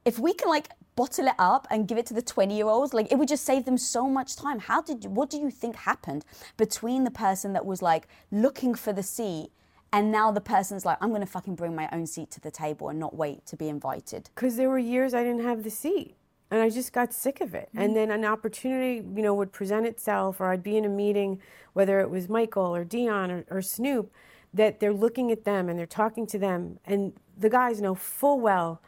[0.04, 2.92] if we can like bottle it up and give it to the 20 year olds
[2.92, 5.50] like it would just save them so much time how did you, what do you
[5.50, 6.24] think happened
[6.56, 9.50] between the person that was like looking for the seat
[9.92, 12.50] and now the person's like, I'm going to fucking bring my own seat to the
[12.50, 14.30] table and not wait to be invited.
[14.34, 16.14] Because there were years I didn't have the seat.
[16.50, 17.68] And I just got sick of it.
[17.68, 17.78] Mm-hmm.
[17.78, 21.40] And then an opportunity, you know, would present itself, or I'd be in a meeting,
[21.72, 24.12] whether it was Michael or Deion or, or Snoop,
[24.52, 26.80] that they're looking at them and they're talking to them.
[26.84, 28.80] And the guys know full well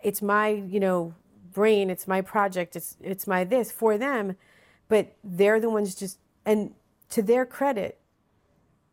[0.00, 1.14] it's my, you know,
[1.52, 4.36] brain, it's my project, it's, it's my this for them.
[4.88, 6.74] But they're the ones just, and
[7.10, 7.98] to their credit,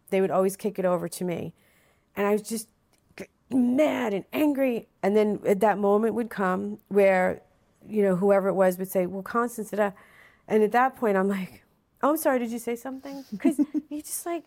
[0.10, 1.54] they would always kick it over to me.
[2.16, 2.68] And I was just
[3.50, 4.88] mad and angry.
[5.04, 7.42] And then at that moment would come where,
[7.88, 9.92] you know, whoever it was would say, Well, Constance, da.
[10.48, 11.64] and at that point I'm like,
[12.02, 13.24] Oh, I'm sorry, did you say something?
[13.32, 14.44] Because you just like,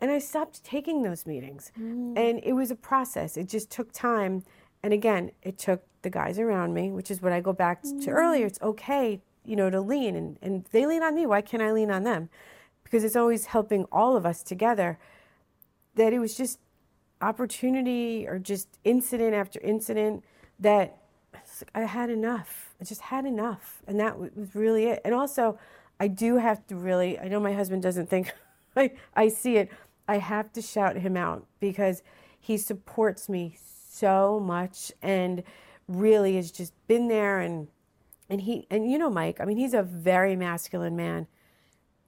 [0.00, 1.72] and I stopped taking those meetings.
[1.78, 2.18] Mm.
[2.18, 4.44] And it was a process, it just took time.
[4.82, 8.02] And again, it took the guys around me, which is what I go back mm.
[8.04, 8.46] to earlier.
[8.46, 11.26] It's okay, you know, to lean and, and they lean on me.
[11.26, 12.30] Why can't I lean on them?
[12.90, 14.98] because it's always helping all of us together,
[15.94, 16.58] that it was just
[17.20, 20.24] opportunity or just incident after incident
[20.58, 20.96] that
[21.72, 22.69] I had enough.
[22.80, 23.82] I just had enough.
[23.86, 25.00] And that was really it.
[25.04, 25.58] And also,
[25.98, 28.32] I do have to really, I know my husband doesn't think
[28.76, 29.70] I, I see it.
[30.08, 32.02] I have to shout him out because
[32.38, 33.56] he supports me
[33.88, 35.42] so much and
[35.86, 37.68] really has just been there and
[38.28, 41.26] and he and you know Mike, I mean he's a very masculine man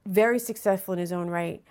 [0.06, 1.62] very successful in his own right,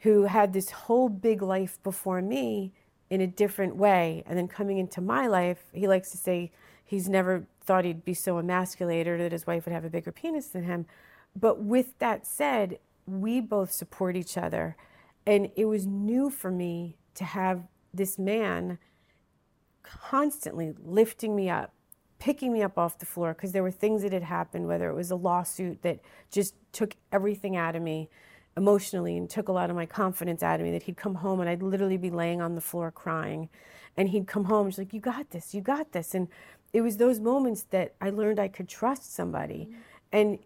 [0.00, 2.72] who had this whole big life before me
[3.10, 4.22] in a different way.
[4.26, 6.52] And then coming into my life, he likes to say
[6.84, 10.48] he's never thought he'd be so emasculated that his wife would have a bigger penis
[10.48, 10.86] than him.
[11.38, 14.74] But with that said, we both support each other.
[15.26, 18.78] And it was new for me to have this man
[19.82, 21.74] constantly lifting me up,
[22.18, 24.94] picking me up off the floor because there were things that had happened, whether it
[24.94, 26.00] was a lawsuit that
[26.30, 28.08] just took everything out of me,
[28.58, 31.40] emotionally and took a lot of my confidence out of me that he'd come home
[31.40, 33.48] and I'd literally be laying on the floor crying.
[33.96, 36.14] And he'd come home, he's like, You got this, you got this.
[36.14, 36.28] And
[36.72, 39.68] it was those moments that I learned I could trust somebody.
[39.70, 39.80] Mm-hmm.
[40.12, 40.38] And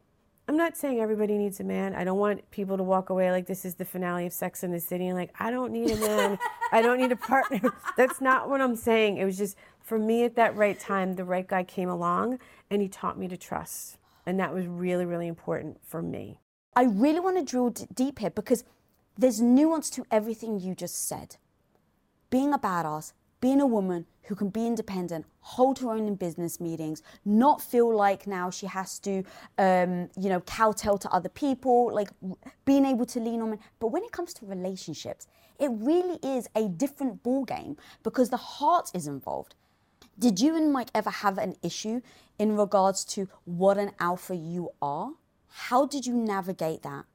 [0.48, 1.94] I'm not saying everybody needs a man.
[1.94, 4.72] I don't want people to walk away like this is the finale of Sex in
[4.72, 6.38] the City and like, I don't need a man.
[6.72, 7.60] I don't need a partner.
[7.96, 9.18] That's not what I'm saying.
[9.18, 12.38] It was just for me at that right time, the right guy came along
[12.70, 13.98] and he taught me to trust.
[14.26, 16.40] And that was really, really important for me.
[16.74, 18.64] I really want to drill d- deep here because
[19.16, 21.36] there's nuance to everything you just said.
[22.30, 23.12] Being a badass,
[23.42, 27.94] being a woman who can be independent, hold her own in business meetings, not feel
[27.94, 29.24] like now she has to,
[29.58, 32.08] um, you know, kowtow to other people, like
[32.64, 33.58] being able to lean on men.
[33.80, 35.26] But when it comes to relationships,
[35.58, 39.56] it really is a different ball game because the heart is involved.
[40.18, 42.00] Did you and Mike ever have an issue
[42.38, 45.10] in regards to what an alpha you are?
[45.48, 47.06] How did you navigate that?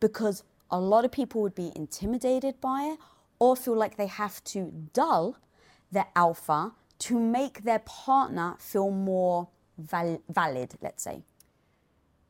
[0.00, 2.98] Because a lot of people would be intimidated by it
[3.38, 5.38] or feel like they have to dull
[5.92, 11.22] their alpha to make their partner feel more val- valid, let's say.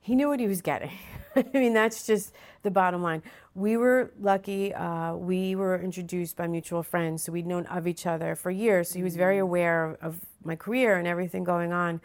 [0.01, 0.91] He knew what he was getting.
[1.37, 2.33] I mean, that's just
[2.63, 3.23] the bottom line.
[3.55, 4.75] We were lucky.
[4.75, 8.91] Uh, we were introduced by mutual friends, so we'd known of each other for years.
[8.91, 9.43] So he was very mm.
[9.43, 12.01] aware of my career and everything going on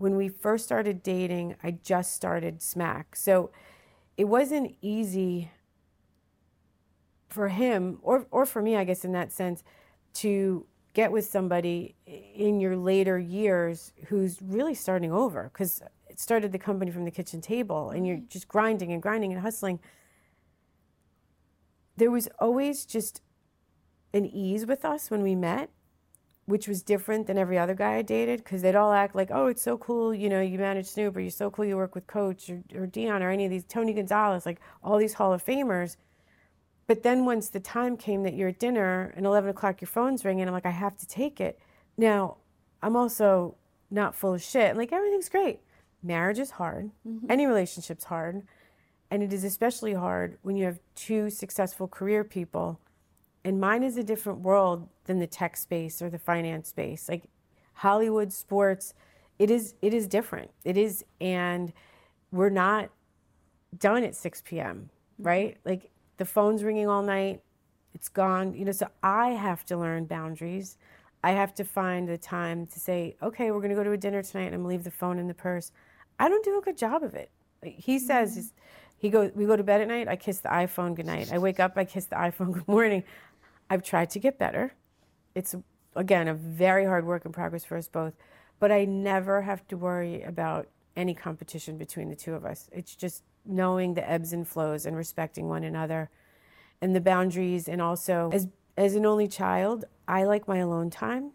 [0.00, 3.04] when we first started dating, I just started SMAC.
[3.14, 3.50] So
[4.16, 5.50] it wasn't easy
[7.28, 9.62] for him or or for me, I guess in that sense,
[10.14, 16.52] to get with somebody in your later years who's really starting over because it started
[16.52, 18.28] the company from the kitchen table and you're mm-hmm.
[18.28, 19.78] just grinding and grinding and hustling.
[21.96, 23.22] There was always just
[24.12, 25.70] an ease with us when we met
[26.50, 29.46] which was different than every other guy I dated because they'd all act like, oh,
[29.46, 32.06] it's so cool, you know, you manage Snoop or you're so cool you work with
[32.06, 35.44] Coach or, or Deion or any of these, Tony Gonzalez, like all these Hall of
[35.44, 35.96] Famers.
[36.90, 40.24] But then once the time came that you're at dinner and 11 o'clock your phone's
[40.24, 41.56] ringing, I'm like, I have to take it.
[41.96, 42.38] Now,
[42.82, 43.54] I'm also
[43.92, 44.76] not full of shit.
[44.76, 45.60] Like, everything's great.
[46.02, 47.30] Marriage is hard, mm-hmm.
[47.30, 48.42] any relationship's hard.
[49.08, 52.80] And it is especially hard when you have two successful career people
[53.44, 57.22] and mine is a different world than the tech space or the finance space like
[57.74, 58.92] hollywood sports
[59.38, 61.72] it is it is different it is and
[62.30, 62.90] we're not
[63.78, 67.40] done at 6 p.m right like the phone's ringing all night
[67.94, 70.76] it's gone you know so i have to learn boundaries
[71.24, 73.96] i have to find the time to say okay we're going to go to a
[73.96, 75.72] dinner tonight and i'm leave the phone in the purse
[76.18, 77.30] i don't do a good job of it
[77.64, 78.46] he says mm-hmm.
[78.98, 81.38] he goes we go to bed at night i kiss the iphone good night i
[81.38, 83.02] wake up i kiss the iphone good morning
[83.70, 84.74] I've tried to get better.
[85.36, 85.54] It's,
[85.94, 88.14] again, a very hard work in progress for us both.
[88.58, 90.66] But I never have to worry about
[90.96, 92.68] any competition between the two of us.
[92.72, 96.10] It's just knowing the ebbs and flows and respecting one another
[96.80, 97.68] and the boundaries.
[97.68, 101.32] And also, as, as an only child, I like my alone time.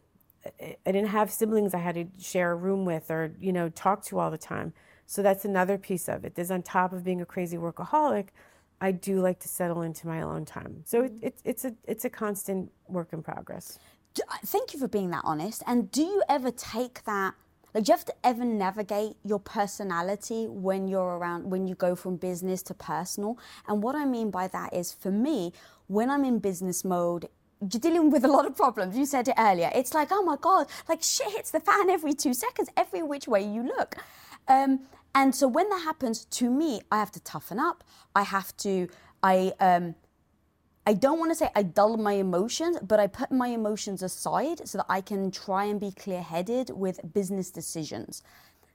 [0.62, 4.03] I didn't have siblings I had to share a room with or, you know, talk
[4.06, 4.74] to all the time.
[5.08, 6.36] So that's another piece of it.
[6.36, 8.28] There's on top of being a crazy workaholic,
[8.82, 10.82] I do like to settle into my alone time.
[10.86, 13.80] So it, it, it's a it's a constant work in progress.
[14.20, 15.64] Uh, thank you for being that honest.
[15.66, 17.36] And do you ever take that?
[17.76, 21.93] Like, do you have to ever navigate your personality when you're around, when you go
[21.93, 23.38] from business to personal?
[23.67, 25.51] And what I mean by that is, for me,
[25.88, 27.28] when I'm in business mode,
[27.59, 28.97] you're dealing with a lot of problems.
[28.97, 29.69] You said it earlier.
[29.76, 33.28] It's like, oh my God, like shit hits the fan every two seconds, every which
[33.28, 33.97] way you look.
[34.47, 34.80] Um,
[35.13, 37.84] and so when that happens to me, I have to toughen up.
[38.15, 38.88] I have to,
[39.21, 39.95] I, um,
[40.88, 44.67] I don't want to say I dull my emotions, but I put my emotions aside
[44.67, 48.21] so that I can try and be clear headed with business decisions.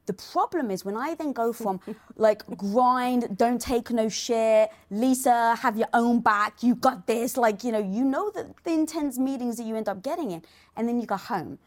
[0.07, 1.81] The problem is when I then go from
[2.17, 7.63] like grind, don't take no shit, Lisa, have your own back, you got this, like,
[7.63, 10.43] you know, you know the, the intense meetings that you end up getting in,
[10.77, 11.61] and then you go home.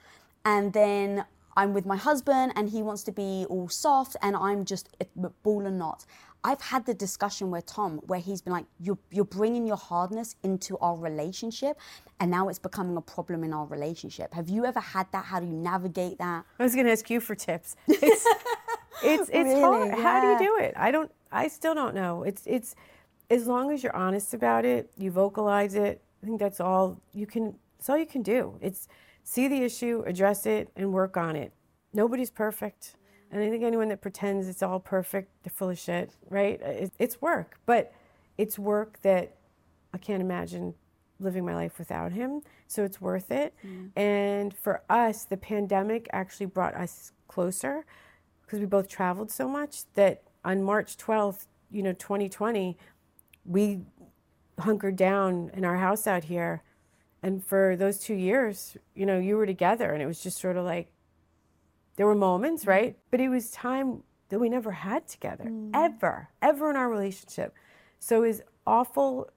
[0.43, 1.23] And then
[1.55, 5.05] I'm with my husband and he wants to be all soft and I'm just eh,
[5.43, 6.05] ball and not.
[6.45, 10.35] I've had the discussion with Tom where he's been like, you're, you're bringing your hardness
[10.43, 11.79] into our relationship
[12.19, 14.33] and now it's becoming a problem in our relationship.
[14.33, 15.25] Have you ever had that?
[15.25, 16.45] How do you navigate that?
[16.59, 17.75] I was going to ask you for tips.
[19.01, 19.59] It's, it's, it's really?
[19.59, 19.87] hard.
[19.89, 20.01] Yeah.
[20.01, 20.73] How do you do it?
[20.77, 22.23] I don't, I still don't know.
[22.23, 22.73] It's, it's,
[23.29, 27.25] as long as you're honest about it, you vocalize it, I think that's all you
[27.25, 28.57] can, that's all you can do.
[28.61, 28.87] It's,
[29.23, 31.51] see the issue, address it, and work on it.
[31.93, 32.95] Nobody's perfect.
[33.34, 36.61] And I think anyone that pretends it's all perfect, they're full of shit, right?
[36.99, 37.91] It's work, but
[38.38, 39.36] it's work that
[39.91, 40.75] I can't imagine
[41.19, 42.43] living my life without him.
[42.67, 43.55] So it's worth it.
[43.65, 43.89] Mm.
[43.95, 47.86] And for us, the pandemic actually brought us closer
[48.43, 52.77] because we both traveled so much that on March 12th, you know, 2020,
[53.45, 53.81] we
[54.59, 56.61] hunkered down in our house out here.
[57.23, 60.55] And for those two years, you know, you were together and it was just sort
[60.55, 60.92] of like,
[61.95, 62.71] there were moments, mm-hmm.
[62.71, 62.97] right?
[63.11, 65.69] But it was time that we never had together, mm.
[65.73, 67.53] ever, ever in our relationship.
[67.99, 69.29] So as awful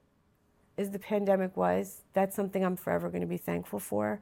[0.77, 4.21] as the pandemic was, that's something I'm forever going to be thankful for.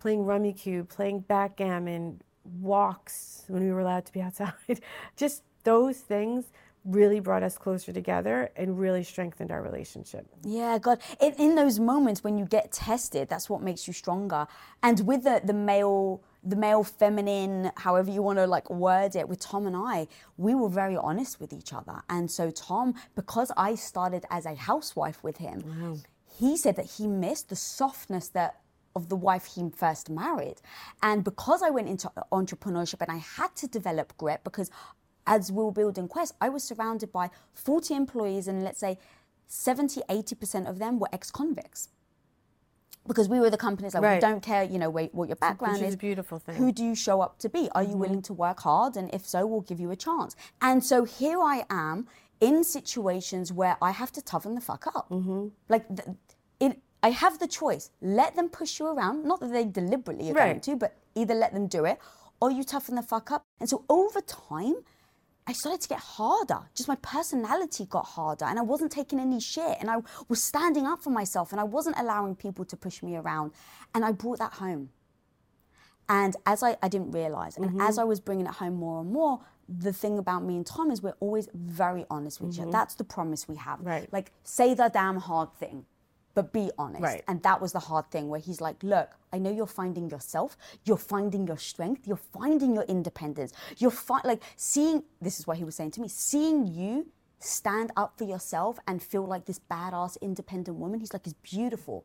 [0.00, 2.22] Playing Rummikub, playing backgammon,
[2.60, 4.80] walks when we were allowed to be outside,
[5.16, 6.46] just those things
[6.84, 10.26] really brought us closer together and really strengthened our relationship.
[10.42, 11.00] Yeah, God.
[11.20, 14.46] In, in those moments when you get tested, that's what makes you stronger.
[14.82, 19.28] And with the, the male, the male feminine, however you want to like word it,
[19.28, 22.02] with Tom and I, we were very honest with each other.
[22.08, 26.02] And so Tom, because I started as a housewife with him,
[26.38, 28.60] he said that he missed the softness that
[28.96, 30.56] of the wife he first married.
[31.02, 34.70] And because I went into entrepreneurship and I had to develop grit because
[35.26, 38.98] as we were building Quest, I was surrounded by 40 employees and let's say
[39.46, 41.90] 70, 80% of them were ex-convicts.
[43.08, 45.82] Because we were the companies like, we don't care, you know, what your background Which
[45.82, 45.94] is is.
[45.94, 46.54] a beautiful thing.
[46.56, 47.68] Who do you show up to be?
[47.74, 48.34] Are you willing mm-hmm.
[48.34, 48.96] to work hard?
[48.96, 50.36] And if so, we'll give you a chance.
[50.60, 52.06] And so here I am
[52.40, 55.08] in situations where I have to toughen the fuck up.
[55.10, 55.48] Mm-hmm.
[55.68, 56.16] Like, th-
[56.60, 57.90] it, I have the choice.
[58.00, 59.24] Let them push you around.
[59.24, 61.98] Not that they deliberately are going to, but either let them do it
[62.40, 63.44] or you toughen the fuck up.
[63.60, 64.76] And so over time,
[65.48, 66.60] I started to get harder.
[66.74, 69.78] Just my personality got harder, and I wasn't taking any shit.
[69.80, 69.96] And I
[70.28, 73.52] was standing up for myself, and I wasn't allowing people to push me around.
[73.94, 74.90] And I brought that home.
[76.06, 78.00] And as I, I didn't realize, and as mm-hmm.
[78.00, 81.02] I was bringing it home more and more, the thing about me and Tom is
[81.02, 82.66] we're always very honest with each other.
[82.66, 82.72] Mm-hmm.
[82.72, 83.80] That's the promise we have.
[83.80, 84.10] Right.
[84.12, 85.86] Like, say the damn hard thing,
[86.38, 87.02] but be honest.
[87.02, 87.24] Right.
[87.26, 90.56] And that was the hard thing where he's like, look, I know you're finding yourself,
[90.84, 95.56] you're finding your strength, you're finding your independence, you're fi- like seeing, this is what
[95.56, 97.08] he was saying to me, seeing you
[97.40, 102.04] stand up for yourself and feel like this badass independent woman, he's like, is beautiful.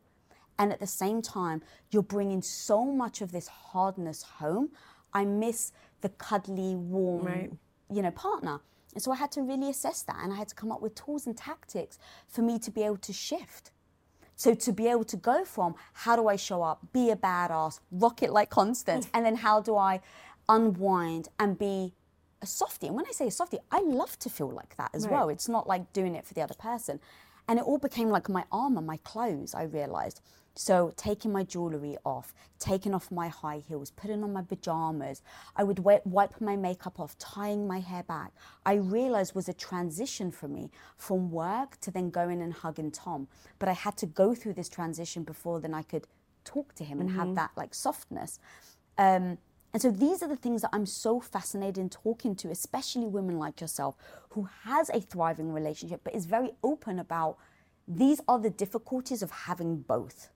[0.57, 1.61] And at the same time,
[1.91, 4.69] you're bringing so much of this hardness home.
[5.13, 5.71] I miss
[6.01, 7.51] the cuddly, warm, Right.
[7.91, 8.61] you know, partner.
[8.95, 10.95] And so I had to really assess that and I had to come up with
[10.95, 13.69] tools and tactics for me to be able to shift.
[14.43, 17.79] So to be able to go from how do I show up, be a badass,
[17.91, 19.11] rock it like Constance, mm.
[19.13, 20.01] and then how do I
[20.49, 21.93] unwind and be
[22.41, 22.87] a softie?
[22.87, 25.13] And when I say a softie, I love to feel like that as Right.
[25.13, 25.29] well.
[25.29, 26.99] It's not like doing it for the other person.
[27.47, 30.19] And it all became like my armor, my clothes, I realized.
[30.55, 35.23] So taking my jewelry off, taking off my high heels, putting on my pajamas,
[35.55, 38.33] I would wi- wipe my makeup off, tying my hair back.
[38.65, 43.27] I realized was a transition for me from work to then going and hugging Tom.
[43.57, 46.05] But I had to go through this transition before then I could
[46.45, 48.39] talk to him and have that like softness.
[48.97, 49.39] Um,
[49.73, 53.39] and so these are the things that I'm so fascinated in talking to, especially women
[53.39, 53.95] like yourself,
[54.29, 57.37] who has a thriving relationship but is very open about
[57.87, 60.29] these are the difficulties of having both.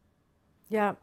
[0.69, 0.95] Yeah.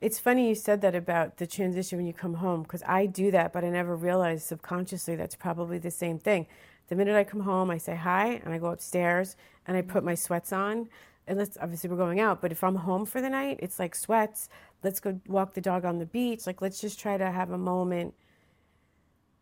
[0.00, 3.32] It's funny you said that about the transition when you come home because I do
[3.32, 6.46] that, but I never realized subconsciously that's probably the same thing.
[6.88, 10.04] The minute I come home, I say hi and I go upstairs and I put
[10.04, 10.18] my mm-hmm.
[10.18, 10.88] sweats on.
[11.26, 13.94] And let's obviously we're going out, but if I'm home for the night, it's like
[13.94, 14.48] sweats.
[14.82, 16.46] Let's go walk the dog on the beach.
[16.46, 18.14] Like let's just try to have a moment.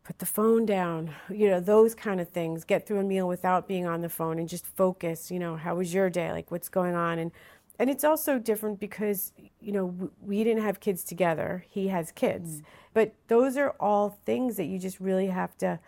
[0.03, 2.65] Put the phone down, you know, those kind of things.
[2.65, 5.77] Get through a meal without being on the phone and just focus, you know, how
[5.77, 6.33] was your day?
[6.33, 7.19] Like what's going on?
[7.19, 7.31] And
[7.79, 11.65] and it's also different because you know we didn't have kids together.
[11.69, 12.61] He has kids.
[12.61, 12.65] Mm.
[12.95, 15.79] But those are all things that you just really have to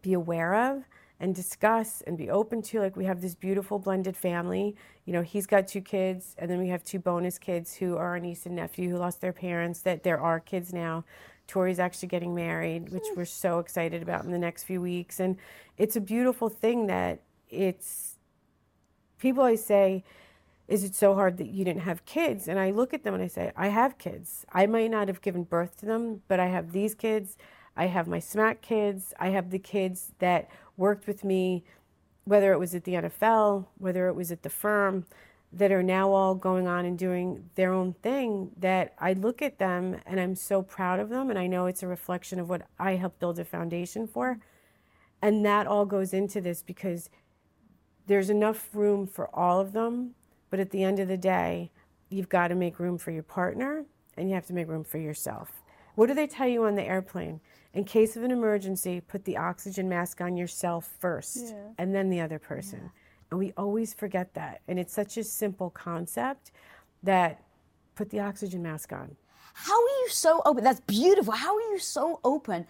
[0.00, 0.84] be aware of
[1.20, 2.80] and discuss and be open to.
[2.80, 4.76] Like we have this beautiful blended family.
[5.04, 8.08] You know he's got two kids and then we have two bonus kids who are
[8.08, 11.04] our niece and nephew who lost their parents that there are kids now.
[11.46, 15.20] Tori's actually getting married which we're so excited about in the next few weeks.
[15.20, 15.36] And
[15.76, 17.20] it's a beautiful thing that
[17.50, 18.16] it's
[19.18, 20.04] people always say
[20.68, 22.46] is it so hard that you didn't have kids?
[22.46, 24.44] And I look at them and I say, I have kids.
[24.52, 27.38] I might not have given birth to them, but I have these kids.
[27.74, 29.14] I have my SMAC kids.
[29.18, 31.64] I have the kids that worked with me,
[32.24, 35.06] whether it was at the NFL, whether it was at the firm,
[35.50, 38.50] that are now all going on and doing their own thing.
[38.58, 41.30] That I look at them and I'm so proud of them.
[41.30, 44.38] And I know it's a reflection of what I helped build a foundation for.
[45.22, 47.08] And that all goes into this because
[48.06, 50.14] there's enough room for all of them
[50.50, 51.70] but at the end of the day,
[52.08, 53.84] you've got to make room for your partner
[54.16, 55.62] and you have to make room for yourself.
[55.94, 57.40] What do they tell you on the airplane?
[57.74, 62.20] In case of an emergency, put the oxygen mask on yourself first and then the
[62.20, 62.90] other person.
[63.30, 64.62] And we always forget that.
[64.68, 66.50] And it's such a simple concept
[67.02, 67.42] that
[67.94, 69.16] put the oxygen mask on.
[69.52, 70.64] How are you so open?
[70.64, 71.34] That's beautiful.
[71.34, 72.66] How are you so open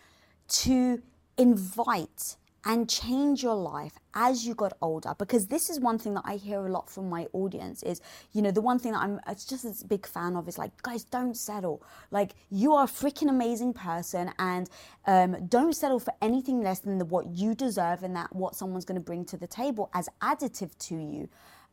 [0.48, 1.02] to
[1.36, 2.36] invite
[2.68, 5.14] and change your life as you got older.
[5.18, 8.00] Because this is one thing that I hear a lot from my audience is
[8.32, 10.80] you know the one thing that I'm it's just a big fan of is like
[10.82, 11.82] guys don't settle.
[12.10, 14.68] Like you are a freaking amazing person and
[15.06, 18.84] um, don't settle for anything less than the, what you deserve and that what someone's
[18.84, 21.28] going to bring to the table as additive to you.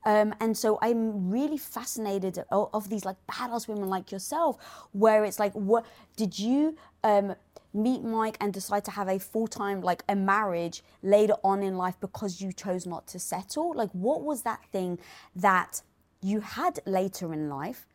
[0.06, 4.58] Um, and so I'm really fascinated of, of, these like badass women like yourself,
[4.92, 5.84] where it's like, what
[6.16, 7.34] did you um,
[7.76, 11.76] meet Mike and decide to have a full time, like a marriage later on in
[11.78, 13.74] life because you chose not to settle?
[13.76, 14.98] Like, what was that thing
[15.36, 15.82] that
[16.22, 17.86] you had later in life?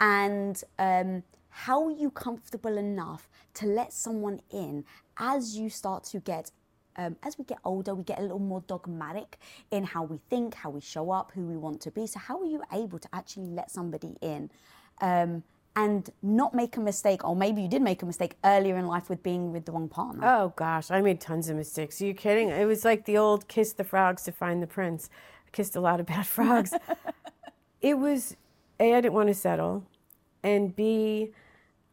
[0.00, 4.84] And um, how are you comfortable enough to let someone in
[5.18, 6.50] as you start to get
[6.98, 9.36] um, as we get older, we get a little more dogmatic
[9.70, 12.06] in how we think, how we show up, who we want to be.
[12.06, 14.50] So, how are you able to actually let somebody in?
[15.02, 15.42] Um,
[15.76, 19.10] and not make a mistake, or maybe you did make a mistake earlier in life
[19.10, 20.22] with being with the wrong partner.
[20.26, 22.00] Oh gosh, I made tons of mistakes.
[22.00, 22.48] Are you kidding?
[22.48, 25.10] It was like the old kiss the frogs to find the prince.
[25.46, 26.72] I kissed a lot of bad frogs.
[27.82, 28.36] it was
[28.80, 29.84] A, I didn't want to settle,
[30.42, 31.32] and B,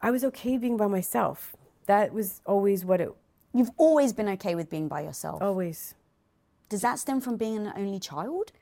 [0.01, 1.55] I was okay being by myself.
[1.85, 3.13] That was always what it.
[3.53, 5.41] You've always been okay with being by yourself.
[5.41, 5.93] Always.
[6.69, 8.53] Does that stem from being an only child?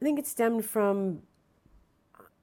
[0.00, 1.22] I think it stemmed from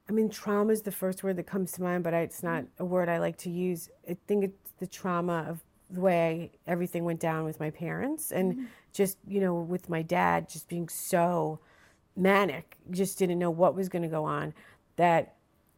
[0.07, 2.65] I mean, trauma is the first word that comes to mind, but I, it's not
[2.79, 3.89] a word I like to use.
[4.09, 8.53] I think it's the trauma of the way everything went down with my parents and
[8.53, 8.65] mm-hmm.
[8.93, 11.59] just, you know, with my dad just being so
[12.15, 14.53] manic, just didn't know what was going to go on,
[14.95, 15.35] that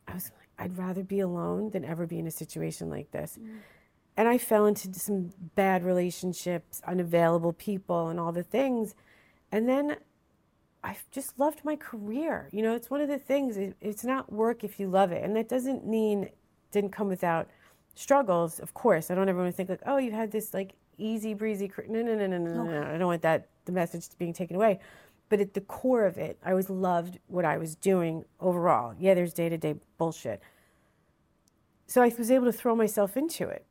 [0.07, 3.37] I was like, I'd rather be alone than ever be in a situation like this.
[3.39, 3.57] Mm-hmm.
[4.17, 8.95] And I fell into some bad relationships, unavailable people, and all the things.
[9.51, 9.97] And then
[10.87, 12.47] I just loved my career.
[12.53, 15.21] You know, it's one of the things, it, it's not work if you love it.
[15.21, 16.37] And that doesn't mean it
[16.71, 17.49] didn't come without
[17.93, 19.11] struggles, of course.
[19.11, 22.01] I don't ever want to think like, oh, you had this like easy breezy, no,
[22.01, 22.83] no, no, no, no, no, no.
[22.83, 24.79] I don't want that, the message being taken away.
[25.27, 28.95] But at the core of it, I always loved what I was doing overall.
[28.97, 30.41] Yeah, there's day to day bullshit.
[31.85, 33.65] So I was able to throw myself into it.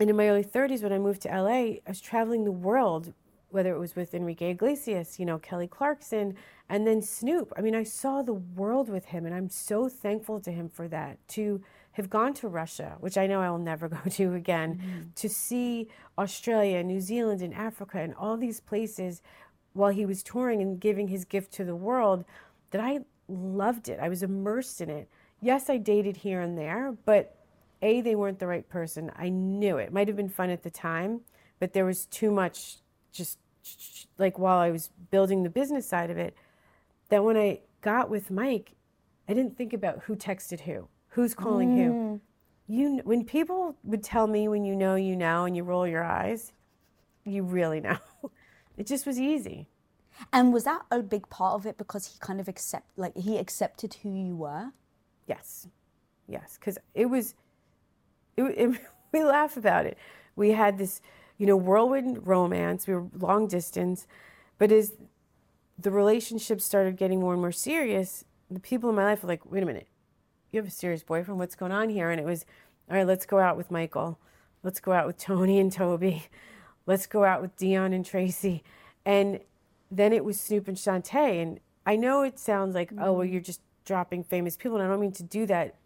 [0.00, 3.12] And in my early 30s, when I moved to LA, I was traveling the world
[3.50, 6.34] whether it was with Enrique Iglesias, you know, Kelly Clarkson,
[6.68, 7.52] and then Snoop.
[7.56, 10.86] I mean, I saw the world with him, and I'm so thankful to him for
[10.88, 11.18] that.
[11.28, 15.00] To have gone to Russia, which I know I will never go to again, mm-hmm.
[15.14, 19.22] to see Australia, New Zealand, and Africa, and all these places
[19.72, 22.24] while he was touring and giving his gift to the world,
[22.70, 23.98] that I loved it.
[24.00, 25.08] I was immersed in it.
[25.40, 27.36] Yes, I dated here and there, but
[27.82, 29.12] A, they weren't the right person.
[29.16, 29.92] I knew it.
[29.92, 31.20] Might have been fun at the time,
[31.60, 32.78] but there was too much
[33.12, 33.38] just
[34.18, 36.34] like while I was building the business side of it,
[37.08, 38.72] that when I got with Mike,
[39.28, 41.84] I didn't think about who texted who, who's calling mm.
[41.84, 42.20] who.
[42.70, 46.04] You, when people would tell me when you know you know and you roll your
[46.04, 46.52] eyes,
[47.24, 47.98] you really know.
[48.76, 49.68] it just was easy.
[50.32, 53.38] And was that a big part of it because he kind of accept like he
[53.38, 54.72] accepted who you were?
[55.26, 55.68] Yes,
[56.26, 57.34] yes, because it was.
[58.36, 58.80] It, it,
[59.12, 59.96] we laugh about it.
[60.36, 61.00] We had this
[61.38, 62.86] you know, whirlwind romance.
[62.86, 64.06] We were long distance.
[64.58, 64.92] But as
[65.78, 69.50] the relationship started getting more and more serious, the people in my life were like,
[69.50, 69.86] wait a minute,
[70.50, 71.38] you have a serious boyfriend?
[71.38, 72.10] What's going on here?
[72.10, 72.44] And it was,
[72.90, 74.18] all right, let's go out with Michael.
[74.62, 76.24] Let's go out with Tony and Toby.
[76.86, 78.64] Let's go out with Deion and Tracy.
[79.04, 79.40] And
[79.90, 81.40] then it was Snoop and Shantae.
[81.40, 83.32] And I know it sounds like, oh, well, mm-hmm.
[83.34, 84.78] you're just dropping famous people.
[84.78, 85.76] And I don't mean to do that.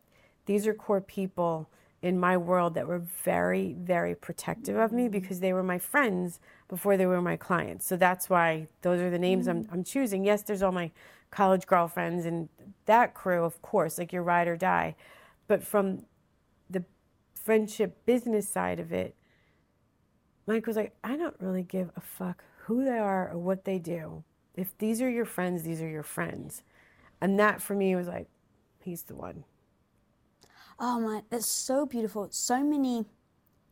[0.46, 1.68] These are core people
[2.02, 6.40] in my world that were very, very protective of me because they were my friends
[6.68, 7.86] before they were my clients.
[7.86, 10.24] So that's why those are the names I'm, I'm choosing.
[10.24, 10.90] Yes, there's all my
[11.30, 12.48] college girlfriends and
[12.86, 14.96] that crew, of course, like your ride or die.
[15.46, 16.04] But from
[16.68, 16.84] the
[17.34, 19.14] friendship business side of it,
[20.46, 23.78] Mike was like, I don't really give a fuck who they are or what they
[23.78, 24.24] do.
[24.56, 26.62] If these are your friends, these are your friends.
[27.20, 28.26] And that for me was like,
[28.80, 29.44] he's the one
[30.82, 32.28] oh my, that's so beautiful.
[32.32, 33.06] So many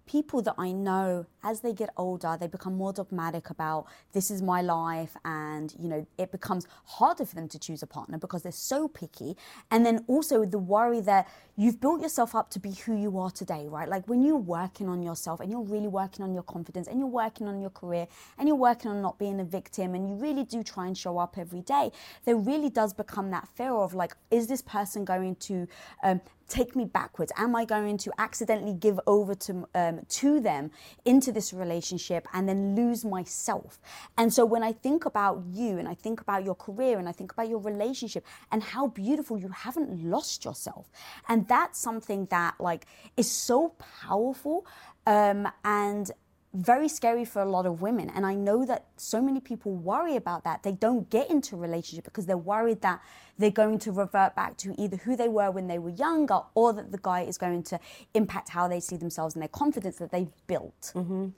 [0.07, 4.43] people that I know as they get older, they become more dogmatic about this is
[4.43, 8.43] my life, and you know, it becomes harder for them to choose a partner because
[8.43, 9.37] they're so picky.
[9.71, 13.31] And then also the worry that you've built yourself up to be who you are
[13.31, 13.89] today, right?
[13.89, 17.09] Like when you're working on yourself and you're really working on your confidence and you're
[17.09, 18.07] working on your career
[18.39, 21.19] and you're working on not being a victim and you really do try and show
[21.19, 21.93] up every day,
[22.25, 25.69] there really does become that fear of like, is this person going to
[26.03, 26.21] um,
[26.51, 27.33] take me backwards?
[27.37, 30.71] Am I going to accidentally give over to um, to them
[31.05, 33.79] into this relationship and then lose myself.
[34.19, 37.13] And so when I think about you and I think about your career and I
[37.13, 40.91] think about your relationship and how beautiful you haven't lost yourself.
[41.29, 42.87] And that's something that like
[43.17, 44.67] is so powerful.
[45.07, 46.11] Um, and
[46.53, 48.11] very scary for a lot of women.
[48.11, 50.65] And I know that so many people worry about that.
[50.65, 53.01] They don't get into a relationship because they're worried that
[53.39, 56.73] they're going to revert back to either who they were when they were younger or
[56.73, 57.79] that the guy is going to
[58.15, 60.93] impact how they see themselves and their confidence that they've built.
[60.95, 61.29] Mm-hmm.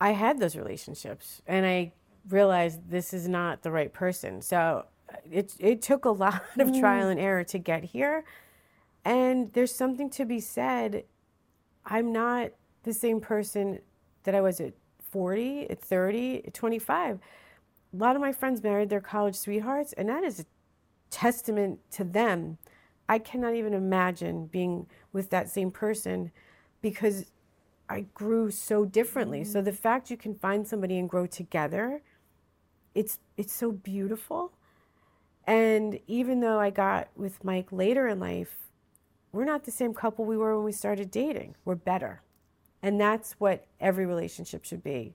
[0.00, 1.92] I had those relationships and I
[2.28, 4.42] realized this is not the right person.
[4.42, 4.84] So
[5.30, 6.80] it, it took a lot of mm.
[6.80, 8.24] trial and error to get here.
[9.02, 11.04] And there's something to be said.
[11.86, 12.50] I'm not
[12.82, 13.80] the same person
[14.24, 14.74] that I was at
[15.10, 17.18] 40, at 30, at 25.
[17.92, 20.44] A lot of my friends married their college sweethearts, and that is a
[21.10, 22.58] testament to them.
[23.08, 26.30] I cannot even imagine being with that same person
[26.80, 27.26] because
[27.88, 29.40] I grew so differently.
[29.40, 29.52] Mm-hmm.
[29.52, 32.02] So the fact you can find somebody and grow together,
[32.94, 34.52] it's it's so beautiful.
[35.44, 38.56] And even though I got with Mike later in life,
[39.32, 41.56] we're not the same couple we were when we started dating.
[41.64, 42.22] We're better.
[42.82, 45.14] And that's what every relationship should be.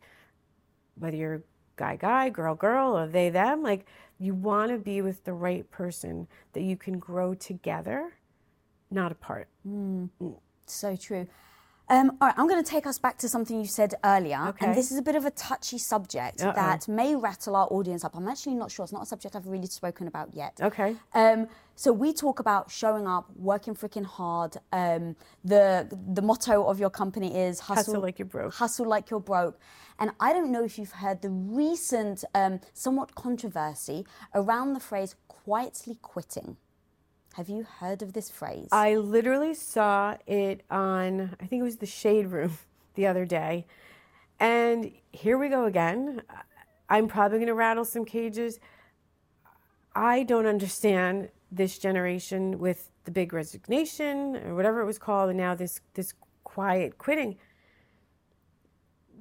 [0.98, 1.44] Whether you're
[1.76, 3.86] guy, guy, girl, girl, or they, them, like
[4.20, 8.14] you want to be with the right person that you can grow together,
[8.92, 9.48] not apart.
[9.68, 10.10] Mm.
[10.22, 10.36] Mm.
[10.66, 11.28] So true.
[11.88, 14.40] Um, all right, I'm going to take us back to something you said earlier.
[14.50, 14.66] Okay.
[14.66, 16.54] And this is a bit of a touchy subject Uh-oh.
[16.54, 18.16] that may rattle our audience up.
[18.16, 18.84] I'm actually not sure.
[18.84, 20.60] It's not a subject I've really spoken about yet.
[20.62, 20.96] Okay.
[21.14, 24.58] Um, so we talk about showing up, working freaking hard.
[24.72, 28.54] Um, the the motto of your company is hustle, hustle, like you're broke.
[28.54, 29.60] Hustle like you're broke.
[30.00, 35.16] And I don't know if you've heard the recent, um, somewhat controversy around the phrase
[35.28, 36.58] quietly quitting.
[37.36, 38.70] Have you heard of this phrase?
[38.72, 42.58] I literally saw it on, I think it was the Shade Room
[42.96, 43.66] the other day.
[44.40, 46.22] And here we go again.
[46.88, 48.62] I'm probably going to rattle some cages.
[49.94, 55.38] I don't understand this generation with the big resignation or whatever it was called, and
[55.38, 56.14] now this this
[56.46, 57.36] quiet quitting.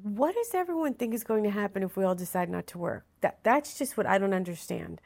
[0.05, 3.07] What does everyone think is going to happen if we all decide not to work?
[3.23, 5.01] That that's just what I don't understand.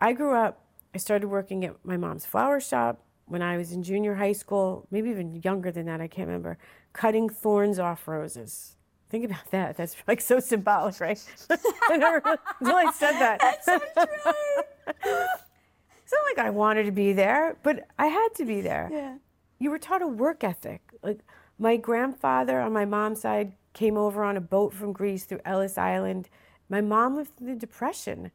[0.00, 0.65] I grew up
[0.96, 4.86] I started working at my mom's flower shop when I was in junior high school,
[4.90, 6.56] maybe even younger than that, I can't remember,
[6.94, 8.76] cutting thorns off roses.
[9.10, 9.76] Think about that.
[9.76, 11.22] That's like so symbolic, right?
[11.90, 12.22] I never
[12.60, 13.40] until I said that.
[13.40, 14.32] That's so true.
[14.86, 18.88] it's not like I wanted to be there, but I had to be there.
[18.90, 19.16] Yeah.
[19.58, 20.80] You were taught a work ethic.
[21.02, 21.20] Like
[21.58, 25.76] my grandfather on my mom's side came over on a boat from Greece through Ellis
[25.76, 26.30] Island.
[26.70, 28.30] My mom lived through the Depression.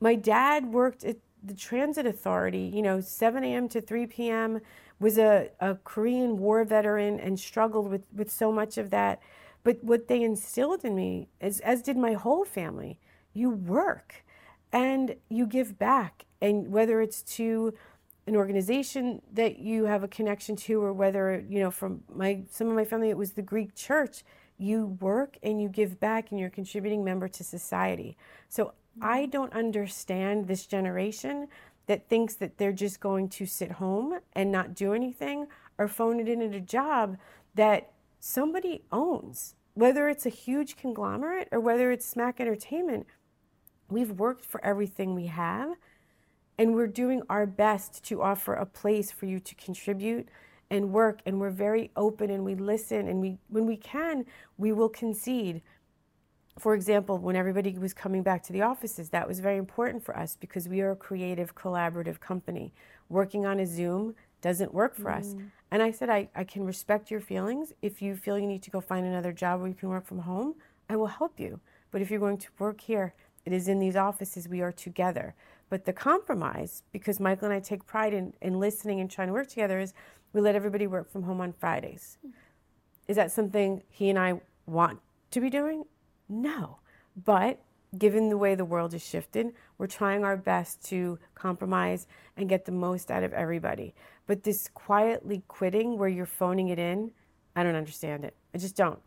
[0.00, 3.68] My dad worked at the transit authority, you know, 7 a.m.
[3.70, 4.60] to 3 p.m.,
[5.00, 9.20] was a, a Korean War veteran and struggled with, with so much of that.
[9.64, 12.98] But what they instilled in me, as, as did my whole family,
[13.34, 14.24] you work
[14.72, 16.24] and you give back.
[16.40, 17.74] And whether it's to
[18.26, 22.68] an organization that you have a connection to, or whether, you know, from my some
[22.68, 24.22] of my family, it was the Greek church,
[24.58, 28.16] you work and you give back and you're a contributing member to society.
[28.48, 29.30] So I mm-hmm.
[29.30, 31.48] don't understand this generation
[31.86, 35.46] that thinks that they're just going to sit home and not do anything
[35.78, 37.16] or phone it in at a job
[37.54, 37.90] that
[38.20, 39.54] somebody owns.
[39.74, 43.06] Whether it's a huge conglomerate or whether it's SMAC Entertainment,
[43.88, 45.76] we've worked for everything we have
[46.58, 50.28] and we're doing our best to offer a place for you to contribute
[50.70, 54.24] and work and we're very open and we listen and we when we can
[54.56, 55.60] we will concede
[56.58, 60.16] for example, when everybody was coming back to the offices, that was very important for
[60.16, 62.72] us because we are a creative, collaborative company.
[63.08, 65.18] Working on a Zoom doesn't work for mm.
[65.18, 65.34] us.
[65.70, 67.72] And I said, I, I can respect your feelings.
[67.80, 70.18] If you feel you need to go find another job where you can work from
[70.18, 70.56] home,
[70.90, 71.60] I will help you.
[71.90, 73.14] But if you're going to work here,
[73.46, 75.34] it is in these offices we are together.
[75.70, 79.32] But the compromise, because Michael and I take pride in, in listening and trying to
[79.32, 79.94] work together, is
[80.34, 82.18] we let everybody work from home on Fridays.
[82.26, 82.32] Mm.
[83.08, 85.00] Is that something he and I want
[85.30, 85.84] to be doing?
[86.28, 86.78] No.
[87.24, 87.60] But
[87.98, 92.06] given the way the world is shifted, we're trying our best to compromise
[92.36, 93.94] and get the most out of everybody.
[94.26, 97.10] But this quietly quitting where you're phoning it in,
[97.54, 98.34] I don't understand it.
[98.54, 98.98] I just don't.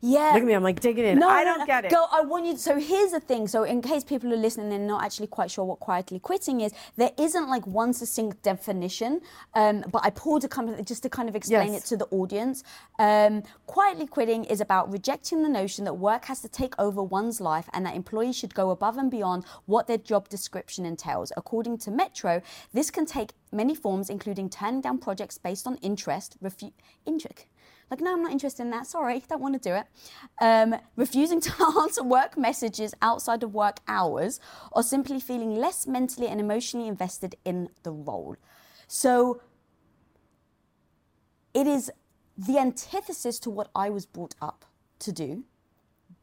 [0.00, 0.32] Yeah.
[0.34, 1.18] Look at me, I'm like digging in.
[1.18, 1.90] No, I don't no, get it.
[1.90, 2.56] Go, I want you.
[2.56, 3.48] So here's the thing.
[3.48, 6.72] So in case people are listening and not actually quite sure what quietly quitting is,
[6.96, 9.20] there isn't like one succinct definition.
[9.54, 11.84] Um, but I pulled a kind of just to kind of explain yes.
[11.84, 12.62] it to the audience.
[12.98, 17.40] Um, quietly quitting is about rejecting the notion that work has to take over one's
[17.40, 21.32] life and that employees should go above and beyond what their job description entails.
[21.36, 22.42] According to Metro,
[22.72, 26.72] this can take many forms, including turning down projects based on interest, refu-
[27.06, 27.46] intric
[27.90, 28.86] like, no, I'm not interested in that.
[28.86, 29.86] Sorry, don't want to do it.
[30.40, 34.40] Um, refusing to answer work messages outside of work hours,
[34.72, 38.36] or simply feeling less mentally and emotionally invested in the role.
[38.88, 39.40] So,
[41.54, 41.90] it is
[42.36, 44.64] the antithesis to what I was brought up
[44.98, 45.44] to do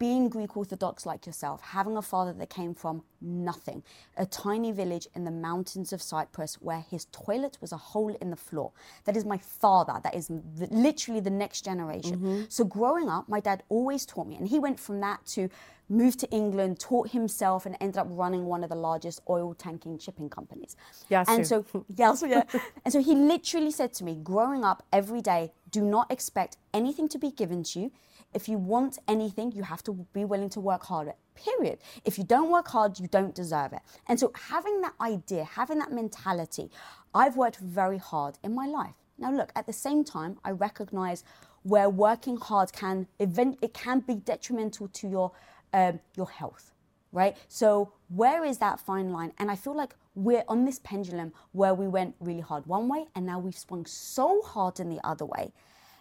[0.04, 3.82] being Greek Orthodox like yourself, having a father that came from nothing,
[4.18, 8.30] a tiny village in the mountains of Cyprus where his toilet was a hole in
[8.30, 8.74] the floor.
[9.06, 10.02] That is my father.
[10.04, 12.18] That is the, literally the next generation.
[12.18, 12.42] Mm-hmm.
[12.50, 15.50] So growing up, my dad always taught me, and he went from that to
[15.88, 19.98] moved to England, taught himself, and ended up running one of the largest oil tanking
[20.00, 20.76] shipping companies.
[21.10, 21.28] Yes.
[21.30, 22.44] And so, yeah, so, yeah.
[22.84, 27.08] and so he literally said to me, growing up every day, do not expect anything
[27.08, 27.92] to be given to you.
[28.34, 31.14] If you want anything, you have to be willing to work harder.
[31.36, 31.80] Period.
[32.06, 33.82] If you don't work hard, you don't deserve it.
[34.08, 36.70] And so, having that idea, having that mentality,
[37.14, 38.94] I've worked very hard in my life.
[39.18, 41.24] Now, look, at the same time, I recognize
[41.64, 45.32] where working hard can event it can be detrimental to your
[45.74, 46.74] um, your health,
[47.12, 47.36] right?
[47.48, 49.34] So where is that fine line?
[49.40, 53.06] And I feel like we're on this pendulum where we went really hard one way
[53.16, 55.52] and now we've swung so hard in the other way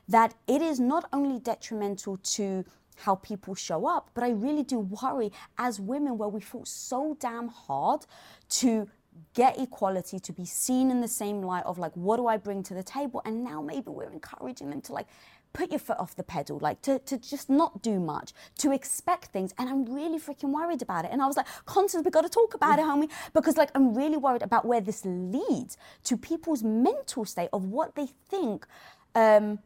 [0.08, 2.64] that it is not only detrimental to
[2.96, 7.16] how people show up, but I really do worry as women where we fought so
[7.20, 8.06] damn hard
[8.48, 8.88] to
[9.34, 12.62] get equality, to be seen in the same light of like, what do I bring
[12.64, 13.22] to the table?
[13.24, 15.06] And now maybe we're encouraging them to like
[15.52, 19.26] put your foot off the pedal, like to, to just not do much, to expect
[19.26, 19.52] things.
[19.58, 21.10] And I'm really freaking worried about it.
[21.12, 23.94] And I was like, Constance, we got to talk about it, homie, because like I'm
[23.94, 28.66] really worried about where this leads to people's mental state of what they think,
[29.14, 29.58] um,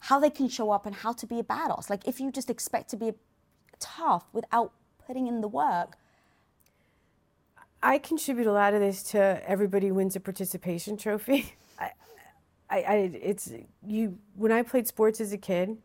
[0.00, 1.90] how they can show up and how to be a badass.
[1.90, 3.12] Like if you just expect to be
[3.78, 4.72] tough without
[5.06, 5.96] putting in the work.
[7.82, 11.54] I contribute a lot of this to everybody wins a participation trophy.
[12.70, 13.50] I, I, it's
[13.86, 14.18] you.
[14.34, 15.78] When I played sports as a kid,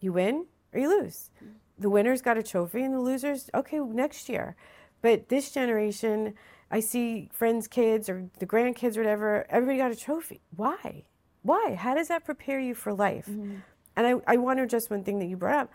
[0.00, 1.30] you win or you lose.
[1.78, 4.54] The winners got a trophy, and the losers, okay, next year.
[5.02, 6.34] But this generation,
[6.70, 9.46] I see friends' kids or the grandkids or whatever.
[9.48, 10.40] Everybody got a trophy.
[10.54, 11.04] Why?
[11.44, 11.76] Why?
[11.78, 13.26] How does that prepare you for life?
[13.26, 13.56] Mm-hmm.
[13.96, 15.72] And I, I want to address one thing that you brought up.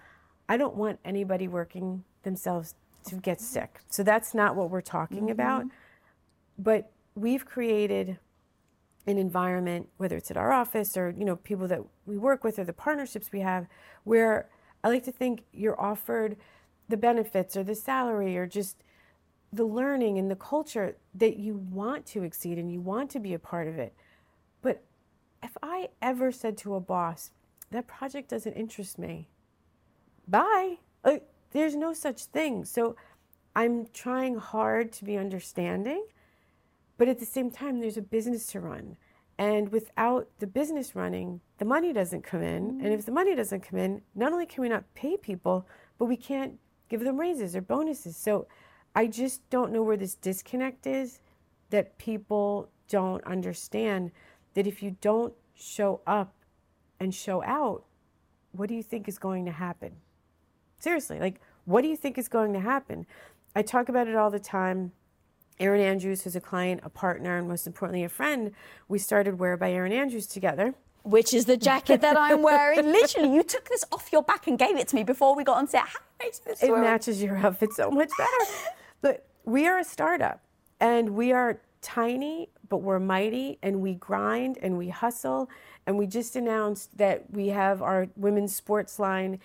[0.49, 2.74] I don't want anybody working themselves
[3.05, 3.80] to get sick.
[3.89, 5.30] So that's not what we're talking mm-hmm.
[5.30, 5.65] about.
[6.57, 8.17] But we've created
[9.05, 12.59] an environment, whether it's at our office or you know people that we work with
[12.59, 13.67] or the partnerships we have,
[14.03, 14.49] where
[14.84, 16.36] I like to think you're offered
[16.89, 18.84] the benefits or the salary or just
[19.53, 23.34] the learning and the culture that you want to exceed and you want to be
[23.34, 23.93] a part of it.
[25.41, 27.31] If I ever said to a boss,
[27.71, 29.29] that project doesn't interest me,
[30.27, 30.77] bye.
[31.03, 32.65] Like, there's no such thing.
[32.65, 32.95] So
[33.55, 36.03] I'm trying hard to be understanding
[36.99, 38.97] but at the same time, there's a business to run.
[39.39, 42.73] And without the business running, the money doesn't come in.
[42.73, 42.85] Mm-hmm.
[42.85, 45.65] And if the money doesn't come in, not only can we not pay people,
[45.97, 46.59] but we can't
[46.89, 48.17] give them raises or bonuses.
[48.17, 48.47] So
[48.93, 51.21] I just don't know where this disconnect is
[51.69, 54.11] that people don't understand
[54.60, 56.34] that if you don't show up
[56.99, 57.86] and show out,
[58.51, 59.93] what do you think is going to happen?
[60.80, 63.05] Seriously, like, what do you think is going to happen?
[63.55, 64.91] I talk about it all the time
[65.62, 68.51] Erin Andrews, who's a client, a partner, and most importantly, a friend,
[68.89, 70.74] we started Wear by Erin Andrews together.
[71.03, 72.86] Which is the jacket that I'm wearing.
[72.91, 75.55] Literally, you took this off your back and gave it to me before we got
[75.55, 75.88] on set.
[75.88, 78.51] How this It matches your outfit so much better.
[79.01, 80.41] but we are a startup,
[80.82, 85.49] and we are tiny, but we're mighty, and we grind and we hustle.
[85.86, 89.39] And we just announced that we have our women's sports line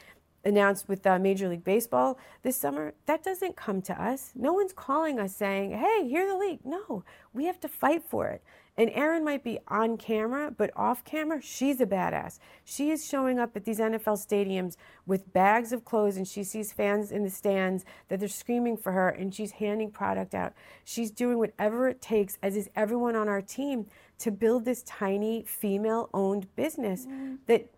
[0.45, 4.33] announced with uh, Major League Baseball this summer, that doesn't come to us.
[4.35, 6.61] No one's calling us saying, hey, here's the league.
[6.65, 8.43] No, we have to fight for it.
[8.77, 12.41] And Erin might be on camera, but off camera, she's a badass.
[12.65, 16.73] She is showing up at these NFL stadiums with bags of clothes, and she sees
[16.73, 20.55] fans in the stands that they're screaming for her, and she's handing product out.
[20.85, 23.87] She's doing whatever it takes, as is everyone on our team,
[24.19, 27.39] to build this tiny female owned business mm.
[27.47, 27.71] that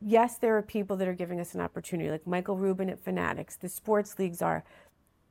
[0.00, 3.56] yes, there are people that are giving us an opportunity, like Michael Rubin at Fanatics,
[3.56, 4.64] the sports leagues are.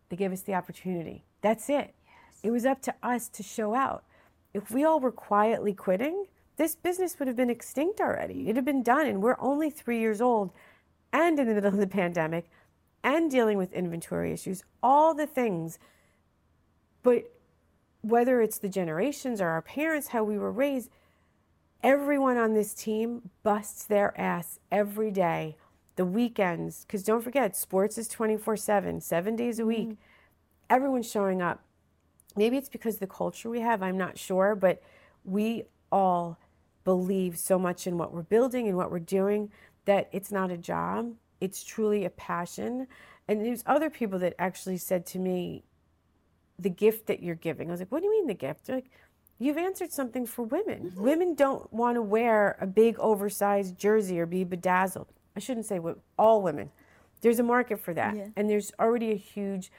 [0.09, 1.23] They give us the opportunity.
[1.41, 1.93] That's it.
[2.03, 2.39] Yes.
[2.43, 4.03] It was up to us to show out.
[4.53, 6.25] If we all were quietly quitting,
[6.57, 8.43] this business would have been extinct already.
[8.43, 10.51] It'd have been done, and we're only three years old
[11.13, 12.49] and in the middle of the pandemic
[13.03, 15.79] and dealing with inventory issues, all the things.
[17.01, 17.31] But
[18.01, 20.89] whether it's the generations or our parents, how we were raised,
[21.81, 25.55] Everyone on this team busts their ass every day,
[25.95, 29.87] the weekends, because don't forget, sports is 24 7, seven days a week.
[29.87, 30.01] Mm-hmm.
[30.69, 31.63] Everyone's showing up.
[32.35, 34.81] Maybe it's because the culture we have, I'm not sure, but
[35.23, 36.37] we all
[36.83, 39.51] believe so much in what we're building and what we're doing
[39.85, 42.87] that it's not a job, it's truly a passion.
[43.27, 45.63] And there's other people that actually said to me,
[46.59, 47.69] the gift that you're giving.
[47.69, 48.65] I was like, what do you mean the gift?
[48.65, 48.91] They're like,
[49.39, 50.91] you've answered something for women.
[50.91, 51.01] Mm-hmm.
[51.01, 55.07] Women don't want to wear a big oversized jersey or be bedazzled.
[55.35, 55.79] I shouldn't say
[56.17, 56.69] all women.
[57.21, 58.27] There's a market for that, Yeah.
[58.35, 59.71] and there's already a huge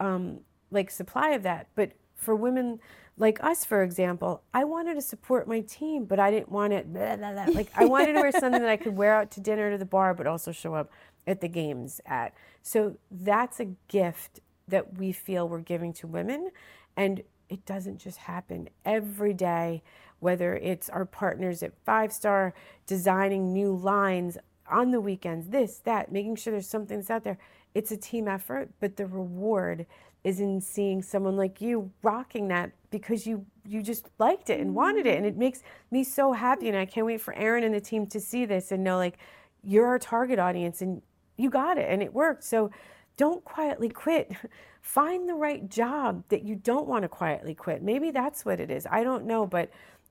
[0.00, 0.40] um,
[0.70, 1.68] like supply of that.
[1.74, 2.80] But for women
[3.16, 6.92] like us, for example, I wanted to support my team, but I didn't want it
[6.92, 7.46] blah, blah, blah.
[7.54, 9.84] like I wanted to wear something that I could wear out to dinner to the
[9.84, 10.90] bar, but also show up
[11.26, 12.32] at the games at.
[12.62, 16.50] So that's a gift that we feel we're giving to women,
[16.96, 19.82] and it doesn't just happen every day.
[20.20, 22.52] Whether it's our partners at Five Star
[22.86, 24.36] designing new lines
[24.70, 27.38] on the weekends, this, that, making sure there's something that's out there.
[27.74, 29.86] It's a team effort, but the reward
[30.28, 34.74] is in seeing someone like you rocking that because you you just liked it and
[34.74, 35.24] wanted it mm-hmm.
[35.24, 38.06] and it makes me so happy and I can't wait for Erin and the team
[38.08, 39.18] to see this and know like
[39.62, 41.02] you're our target audience and
[41.36, 42.44] you got it and it worked.
[42.44, 42.70] So
[43.16, 44.32] don't quietly quit.
[44.82, 47.82] Find the right job that you don't want to quietly quit.
[47.82, 48.86] Maybe that's what it is.
[48.90, 49.70] I don't know, but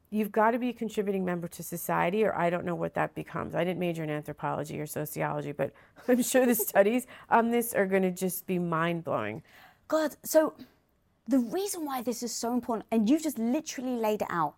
[0.10, 3.16] you've got to be a contributing member to society, or I don't know what that
[3.16, 3.56] becomes.
[3.56, 5.74] I didn't major in anthropology or sociology, but
[6.08, 9.42] I'm sure the studies on this are going to just be mind blowing.
[9.88, 10.54] God, so
[11.28, 14.56] the reason why this is so important, and you've just literally laid it out.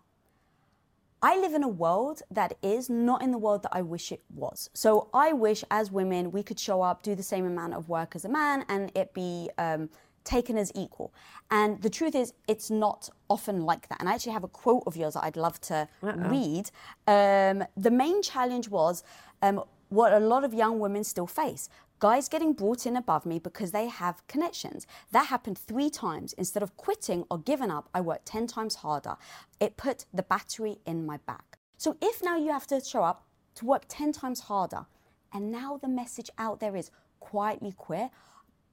[1.22, 4.22] I live in a world that is not in the world that I wish it
[4.34, 4.70] was.
[4.72, 8.16] So I wish, as women, we could show up, do the same amount of work
[8.16, 9.90] as a man, and it be um,
[10.24, 11.12] taken as equal.
[11.50, 14.00] And the truth is, it's not often like that.
[14.00, 15.88] And I actually have a quote of yours that I'd love to
[16.30, 16.70] read.
[17.06, 19.04] Um, the main challenge was
[19.42, 21.68] um, what a lot of young women still face.
[22.00, 24.86] Guys getting brought in above me because they have connections.
[25.12, 26.32] That happened three times.
[26.32, 29.16] Instead of quitting or giving up, I worked 10 times harder.
[29.60, 31.58] It put the battery in my back.
[31.76, 33.26] So if now you have to show up
[33.56, 34.86] to work 10 times harder,
[35.30, 36.90] and now the message out there is
[37.20, 38.08] quietly quit,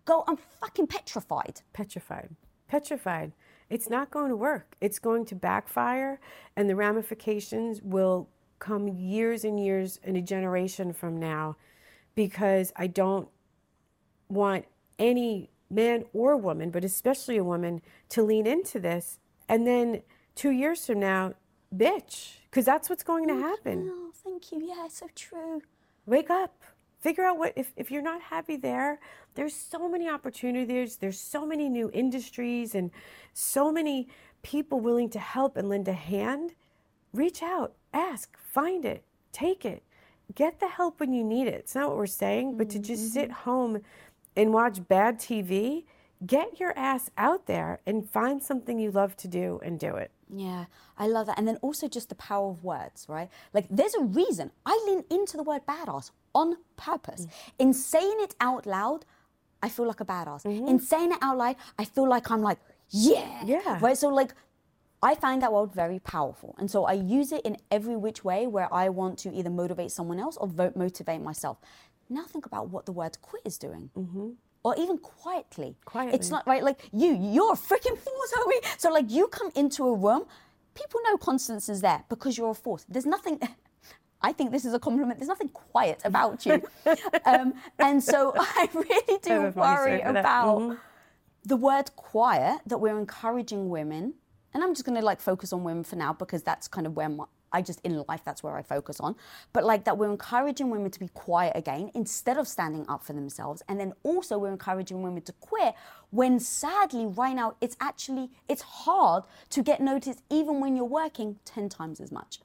[0.05, 1.63] go, I'm fucking petrified.
[1.73, 2.29] petrified.
[2.69, 3.33] Petrified.
[3.69, 4.77] It's not going to work.
[4.79, 6.21] It's going to backfire,
[6.55, 11.57] and the ramifications will come years and years and a generation from now
[12.17, 13.29] because I don't
[14.27, 14.65] want
[14.97, 19.19] any man or woman, but especially a woman, to lean into this.
[19.47, 20.01] And then
[20.33, 21.35] two years from now,
[21.73, 23.87] bitch, because that's what's going to happen.
[23.93, 24.59] Oh, thank you.
[24.67, 25.61] Yeah, so true.
[26.07, 26.63] wake up.
[27.01, 28.99] Figure out what if, if you're not happy there
[29.35, 30.95] there's so many opportunities.
[30.95, 32.89] There's so many new industries and
[33.33, 34.07] so many
[34.41, 36.55] people willing to help and lend a hand.
[37.13, 37.75] Reach out.
[37.93, 38.35] Ask.
[38.39, 39.03] Find it.
[39.31, 39.83] Take it
[40.35, 43.13] get the help when you need it it's not what we're saying but to just
[43.13, 43.49] sit mm-hmm.
[43.49, 43.81] home
[44.35, 45.83] and watch bad tv
[46.25, 50.11] get your ass out there and find something you love to do and do it
[50.29, 50.65] Yeah,
[50.97, 51.37] I love that.
[51.37, 53.29] And then also just the power of words, right?
[53.53, 57.25] Like there's a reason I lean into the word badass on purpose.
[57.25, 57.29] Mm.
[57.59, 59.05] In saying it out loud,
[59.63, 60.43] I feel like a badass.
[60.43, 60.67] Mm-hmm.
[60.67, 62.59] In saying it out loud, I feel like I'm like,
[62.89, 63.43] yeah.
[63.45, 63.79] Yeah.
[63.81, 63.97] Right?
[63.97, 64.33] So like
[65.01, 66.55] I find that word very powerful.
[66.57, 69.91] And so I use it in every which way where I want to either motivate
[69.91, 71.57] someone else or motivate myself.
[72.09, 73.89] Now think about what the word quit is doing.
[74.63, 75.77] Or even quietly.
[75.85, 76.15] Quietly.
[76.15, 76.63] It's not right.
[76.63, 78.79] Like you, you're a freaking force, homie.
[78.79, 80.25] So like you come into a room,
[80.73, 82.85] people know Constance is there because you're a force.
[82.89, 83.39] There's nothing.
[84.21, 85.19] I think this is a compliment.
[85.19, 86.63] There's nothing quiet about you,
[87.25, 90.19] um, and so I really do worry story for that.
[90.21, 90.77] about Mhm.
[91.45, 94.15] the word quiet that we're encouraging women.
[94.53, 96.95] And I'm just going to like focus on women for now because that's kind of
[96.95, 99.15] where my, I just in life that's where I focus on.
[99.53, 103.13] But like that we're encouraging women to be quiet again instead of standing up for
[103.13, 103.61] themselves.
[103.69, 105.75] And then also we're encouraging women to quit
[106.11, 111.37] when sadly right now it's actually it's hard to get noticed even when you're working
[111.45, 112.39] 10 times as much.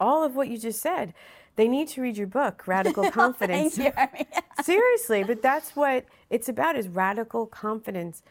[0.00, 1.14] all of what you just said
[1.56, 4.40] they need to read your book radical confidence Thank you.
[4.64, 8.22] Seriously but that's what it's about is radical confidence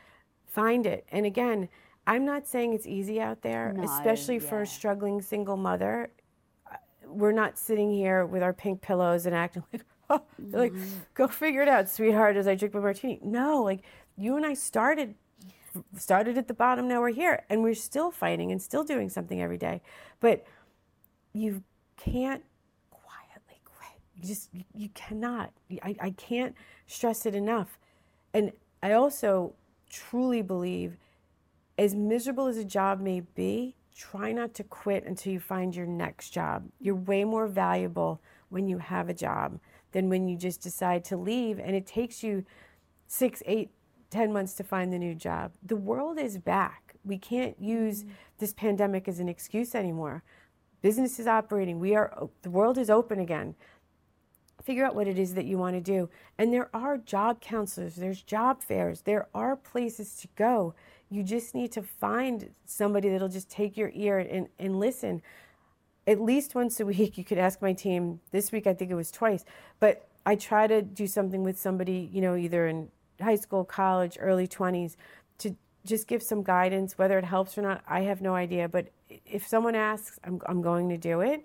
[0.47, 1.69] find it and again
[2.09, 4.63] i'm not saying it's easy out there No, especially for yeah.
[4.63, 6.11] a struggling single mother
[7.05, 10.99] we're not sitting here with our pink pillows and acting like oh, they're like mm-hmm.
[11.13, 13.81] go figure it out sweetheart as i drink my martini no like
[14.17, 15.15] you and i started
[15.95, 19.41] started at the bottom now we're here and we're still fighting and still doing something
[19.41, 19.81] every day
[20.19, 20.45] but
[21.33, 21.63] you
[21.97, 22.43] can't
[22.91, 24.01] quietly quit.
[24.15, 25.51] You just you, you cannot.
[25.83, 26.55] I, I can't
[26.87, 27.77] stress it enough.
[28.33, 28.51] And
[28.81, 29.53] I also
[29.89, 30.97] truly believe
[31.79, 35.85] as miserable as a job may be, try not to quit until you find your
[35.85, 36.65] next job.
[36.77, 39.59] You're way more valuable when you have a job
[39.93, 42.43] than when you just decide to leave and it takes you
[43.07, 43.69] six, eight,
[44.09, 45.53] ten months to find the new job.
[45.65, 46.95] The world is back.
[47.05, 48.11] We can't use mm-hmm.
[48.39, 50.21] this pandemic as an excuse anymore.
[50.81, 51.79] Business is operating.
[51.79, 53.55] We are the world is open again.
[54.61, 56.09] Figure out what it is that you want to do.
[56.37, 60.75] And there are job counselors, there's job fairs, there are places to go.
[61.09, 65.21] You just need to find somebody that'll just take your ear and, and listen.
[66.05, 68.19] At least once a week, you could ask my team.
[68.31, 69.43] This week, I think it was twice.
[69.79, 72.89] But I try to do something with somebody, you know, either in
[73.19, 74.95] high school, college, early 20s,
[75.39, 75.55] to
[75.85, 76.97] just give some guidance.
[76.97, 78.69] Whether it helps or not, I have no idea.
[78.69, 78.89] But
[79.25, 81.43] if someone asks, I'm, I'm going to do it.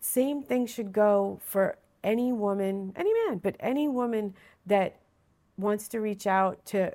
[0.00, 4.34] Same thing should go for any woman, any man, but any woman
[4.66, 4.96] that
[5.56, 6.92] wants to reach out to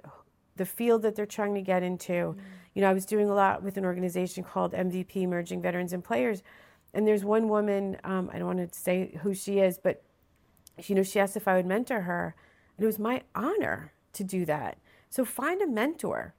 [0.56, 2.14] the field that they're trying to get into.
[2.14, 2.38] Mm.
[2.74, 6.04] You know, I was doing a lot with an organization called MVP, Merging Veterans and
[6.04, 6.44] Players.
[6.94, 10.04] And there's one woman, um, I don't want to say who she is, but
[10.86, 12.36] you know, she asked if I would mentor her.
[12.78, 14.78] And it was my honor to do that.
[15.10, 16.34] So find a mentor.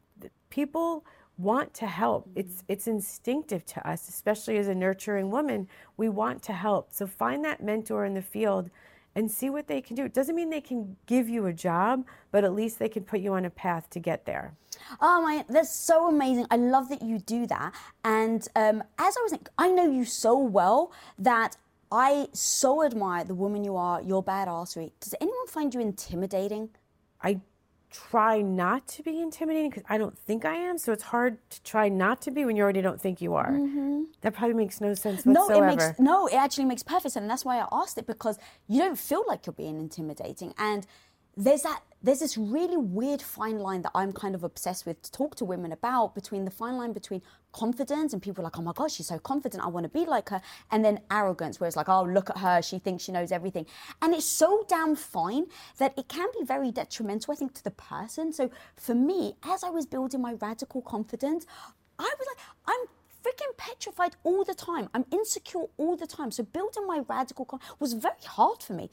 [0.51, 1.05] People
[1.39, 2.29] want to help.
[2.29, 2.41] Mm-hmm.
[2.41, 5.69] It's it's instinctive to us, especially as a nurturing woman.
[5.97, 6.93] We want to help.
[6.93, 8.71] So find that mentor in the field
[9.15, 10.05] and see what they can do.
[10.05, 13.21] It doesn't mean they can give you a job, but at least they can put
[13.21, 14.55] you on a path to get there.
[15.01, 16.47] Oh my, that's so amazing.
[16.51, 17.75] I love that you do that.
[18.05, 21.57] And um, as I was, thinking, I know you so well that
[21.93, 24.91] I so admire the woman you are, your badassery.
[25.01, 26.71] Does anyone find you intimidating?
[27.23, 27.41] I
[27.95, 30.79] try not to be intimidating because I don't think I am.
[30.79, 33.53] So it's hard to try not to be when you already don't think you are.
[33.53, 34.03] Mm-hmm.
[34.23, 35.61] That probably makes no sense whatsoever.
[35.61, 36.27] No, it makes no.
[36.27, 39.25] It actually makes perfect sense, and that's why I asked it because you don't feel
[39.29, 40.87] like you're being intimidating, and
[41.37, 45.11] there's that there's this really weird fine line that I'm kind of obsessed with to
[45.11, 48.73] talk to women about between the fine line between confidence and people like, oh my
[48.75, 51.77] gosh, she's so confident, I want to be like her, and then arrogance, where it's
[51.77, 53.65] like, oh, look at her, she thinks she knows everything.
[54.03, 55.47] And it's so damn fine
[55.79, 58.35] that it can be very detrimental, I think, to the person.
[58.35, 61.47] So for me, as I was building my radical confidence,
[61.99, 62.87] I was like, I'm
[63.25, 64.91] freaking petrified all the time.
[64.93, 66.31] I'm insecure all the time.
[66.33, 68.91] So building my radical confidence was very hard for me.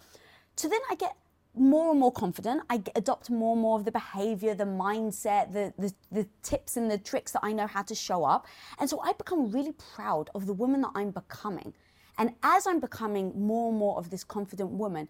[0.55, 1.17] So then I get
[1.55, 2.63] more and more confident.
[2.69, 6.89] I adopt more and more of the behavior, the mindset, the, the, the, tips and
[6.89, 8.47] the tricks that I know how to show up.
[8.79, 11.73] And so I become really proud of the woman that I'm becoming.
[12.17, 15.07] And as I'm becoming more and more of this confident woman,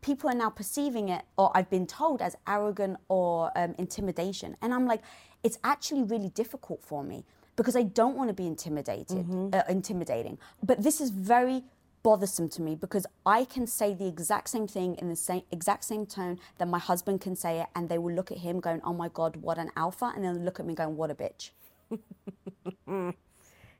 [0.00, 4.56] people are now perceiving it, or I've been told, as arrogant or um, intimidation.
[4.62, 5.02] And I'm like,
[5.42, 7.24] it's actually really difficult for me
[7.56, 9.50] because I don't want to be intimidated, mm-hmm.
[9.52, 10.38] uh, intimidating.
[10.62, 11.64] But this is very
[12.02, 15.84] bothersome to me because I can say the exact same thing in the same exact
[15.84, 18.80] same tone that my husband can say it, and they will look at him going,
[18.84, 21.50] "Oh my God, what an alpha," and then look at me going, "What a bitch."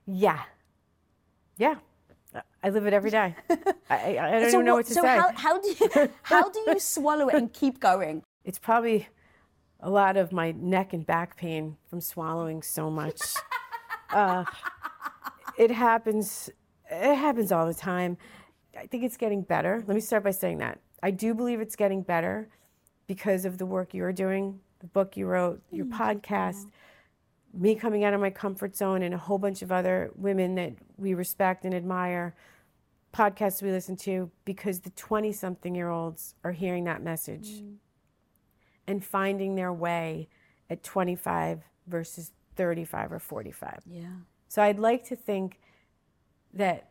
[0.07, 0.43] yeah,
[1.57, 1.77] yeah.
[2.63, 3.35] I live it every day.
[3.91, 5.09] I, I, don't so even know what, what to so say.
[5.09, 8.23] How, how do you how do you swallow it and keep going?
[8.45, 9.09] It's probably
[9.81, 13.21] a lot of my neck and back pain from swallowing so much.
[14.13, 14.45] Uh,
[15.57, 16.51] it happens
[16.93, 18.17] it happens all the time.
[18.79, 19.83] I think it's getting better.
[19.87, 20.81] Let me start by saying that.
[21.03, 22.49] I do believe it's getting better
[23.07, 26.01] because of the work you're doing, the book you wrote, your mm-hmm.
[26.01, 26.71] podcast,
[27.53, 30.73] me coming out of my comfort zone, and a whole bunch of other women that
[30.97, 32.35] we respect and admire,
[33.13, 37.75] podcasts we listen to, because the 20 something year olds are hearing that message mm.
[38.87, 40.29] and finding their way
[40.71, 43.81] at 25 versus 35 or 45.
[43.87, 44.05] Yeah.
[44.49, 45.61] So I'd like to think
[46.53, 46.91] that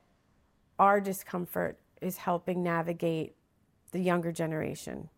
[0.80, 3.36] our discomfort is helping navigate
[3.92, 5.10] the younger generation.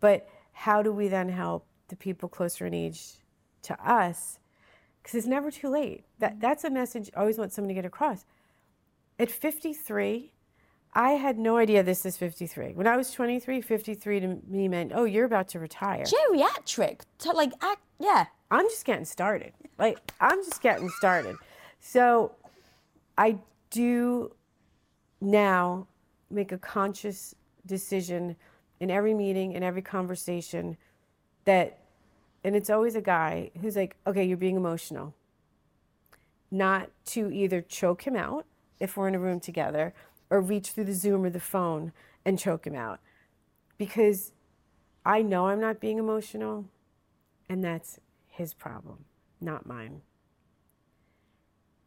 [0.00, 3.14] But how do we then help the people closer in age
[3.62, 4.38] to us?
[5.02, 6.04] Because it's never too late.
[6.18, 6.40] That, mm-hmm.
[6.40, 8.24] that's a message I always want someone to get across.
[9.18, 10.32] At 53,
[10.94, 12.72] I had no idea this is 53.
[12.74, 16.04] When I was 23, 53 to me meant, oh, you're about to retire.
[16.04, 17.02] Geriatric.
[17.18, 18.26] To like, act, yeah.
[18.50, 19.52] I'm just getting started.
[19.78, 21.36] Like, I'm just getting started.
[21.80, 22.32] So
[23.18, 23.38] I
[23.74, 24.32] do
[25.20, 25.88] now
[26.30, 27.34] make a conscious
[27.66, 28.36] decision
[28.78, 30.76] in every meeting, in every conversation
[31.44, 31.80] that,
[32.44, 35.12] and it's always a guy who's like, okay, you're being emotional.
[36.52, 38.46] Not to either choke him out
[38.78, 39.92] if we're in a room together
[40.30, 41.92] or reach through the Zoom or the phone
[42.24, 43.00] and choke him out.
[43.76, 44.30] Because
[45.04, 46.66] I know I'm not being emotional,
[47.48, 47.98] and that's
[48.28, 49.04] his problem,
[49.40, 50.02] not mine.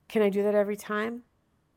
[0.10, 1.24] Can I do that every time?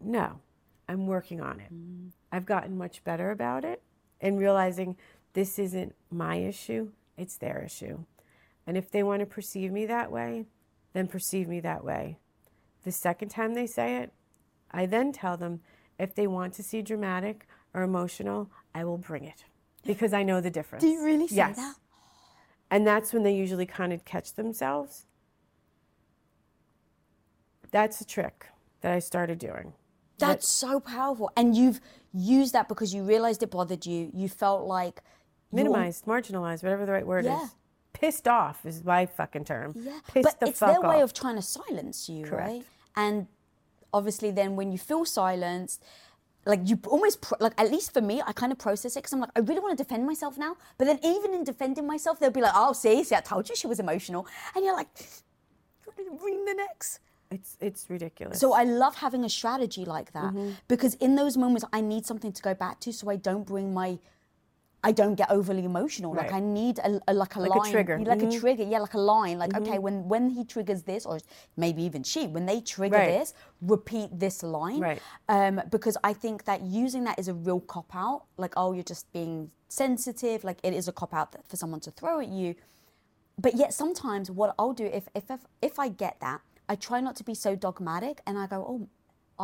[0.01, 0.41] No,
[0.89, 1.73] I'm working on it.
[1.73, 2.09] Mm-hmm.
[2.33, 3.83] I've gotten much better about it
[4.21, 4.97] and realizing
[5.33, 8.05] this isn't my issue, it's their issue.
[8.67, 10.47] And if they want to perceive me that way,
[10.93, 12.19] then perceive me that way.
[12.85, 14.13] The second time they say it,
[14.71, 15.61] I then tell them
[15.99, 19.45] if they want to see dramatic or emotional, I will bring it
[19.85, 20.83] because I know the difference.
[20.83, 21.57] Do you really say yes.
[21.57, 21.75] that?
[22.71, 25.07] And that's when they usually kind of catch themselves.
[27.73, 28.47] That's a trick
[28.81, 29.73] that I started doing.
[30.21, 31.31] That's so powerful.
[31.37, 31.81] And you've
[32.13, 34.11] used that because you realized it bothered you.
[34.15, 35.03] You felt like
[35.53, 37.45] minimized, marginalized, whatever the right word yeah.
[37.45, 37.51] is.
[37.93, 39.75] Pissed off is my fucking term.
[39.77, 40.85] Yeah, Pissed but the it's their off.
[40.85, 42.49] way of trying to silence you, Correct.
[42.49, 42.65] right?
[42.97, 43.27] And
[43.93, 45.83] obviously, then when you feel silenced,
[46.47, 49.13] like you almost pro- like at least for me i kind of process it because
[49.13, 52.19] i'm like i really want to defend myself now but then even in defending myself
[52.19, 54.89] they'll be like oh see see i told you she was emotional and you're like
[56.19, 57.01] bring the next
[57.31, 58.41] It's it's ridiculous.
[58.41, 60.51] so i love having a strategy like that Mm-hmm.
[60.67, 63.73] because in those moments i need something to go back to so i don't bring
[63.73, 63.99] my
[64.83, 66.15] I don't get overly emotional.
[66.15, 67.99] Like I need a, a like a Like a line, trigger.
[67.99, 68.35] like Mhm.
[68.35, 68.63] a trigger.
[68.63, 69.37] Yeah, like a line.
[69.39, 71.19] Like okay, when when he triggers this, or
[71.65, 73.19] maybe even she, when they trigger Right.
[73.19, 74.81] this, repeat this line.
[74.81, 75.03] Right.
[75.29, 78.21] Um, because I think that using that is a real cop out.
[78.39, 80.39] Like oh, you're just being sensitive.
[80.49, 82.55] Like it is a cop out for someone to throw at you.
[83.45, 86.41] But yet sometimes what I'll do if if if, if I get that,
[86.73, 88.89] I try not to be so dogmatic, and I go oh.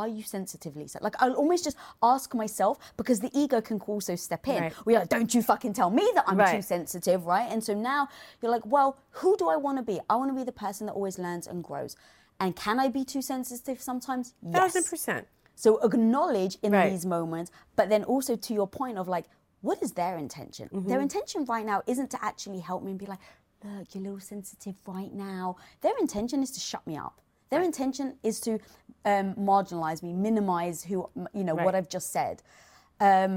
[0.03, 0.98] Are you sensitive, Lisa?
[1.01, 4.61] Like I'll almost just ask myself because the ego can also step in.
[4.65, 4.73] Right.
[4.85, 7.48] We're like, don't you fucking tell me that I'm too sensitive, right?
[7.51, 8.09] And so now
[8.43, 9.98] you're like, well, who do I want to be?
[10.11, 11.97] I want to be the person that always learns and grows.
[12.43, 14.35] And can I be too sensitive sometimes?
[14.43, 14.55] Yes.
[14.59, 15.23] thousand percent.
[15.55, 16.90] So acknowledge in Right.
[16.90, 19.24] these moments, but then also to your point of like,
[19.62, 20.69] what is their intention?
[20.69, 20.89] Mm-hmm.
[20.90, 23.20] Their intention right now isn't to actually help me and be like,
[23.65, 25.57] look, you're a little sensitive right now.
[25.81, 27.20] Their intention is to shut me up.
[27.51, 28.59] Their intention is to
[29.05, 32.43] um, marginalize me, minimize who you know what I've just said.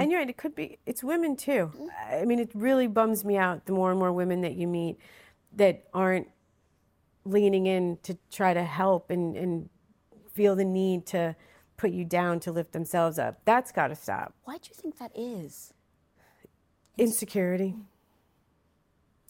[0.02, 1.72] And you're right, it could be, it's women too.
[2.12, 4.98] I mean, it really bums me out the more and more women that you meet
[5.56, 6.28] that aren't
[7.26, 9.70] leaning in to try to help and, and
[10.32, 11.36] feel the need to
[11.78, 13.42] put you down to lift themselves up.
[13.46, 14.34] That's got to stop.
[14.44, 15.74] Why do you think that is?
[16.98, 17.76] Insecurity.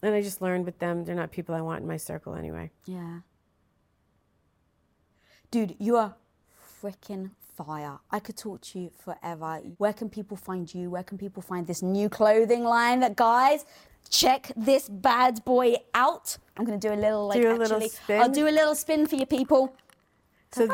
[0.02, 2.72] And I just learned with them, they're not people I want in my circle anyway.
[2.86, 3.20] Yeah.
[5.52, 6.16] Dude, you are
[6.82, 8.00] freaking fire.
[8.12, 9.62] I could talk to you forever.
[9.78, 10.90] Where can people find you?
[10.90, 13.66] Where can people find this new clothing line that guys
[14.10, 16.38] check this bad boy out?
[16.56, 18.22] I'm gonna do a little like Do a little actually spin?
[18.22, 19.76] I'll do a little spin for you people.
[20.52, 20.68] So,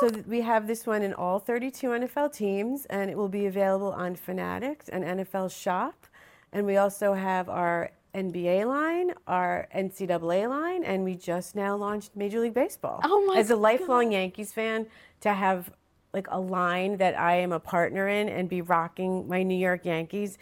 [0.00, 3.92] so we have this one in all 32 NFL teams, and it will be available
[3.92, 6.06] on Fanatics and NFL Shop.
[6.52, 12.16] And we also have our NBA line, our NCAA line, and we just now launched
[12.16, 13.00] Major League Baseball.
[13.02, 14.86] Oh my As a lifelong Yankees fan,
[15.20, 15.70] to have
[16.12, 19.84] like a line that I am a partner in and be rocking my New York
[19.84, 20.38] Yankees,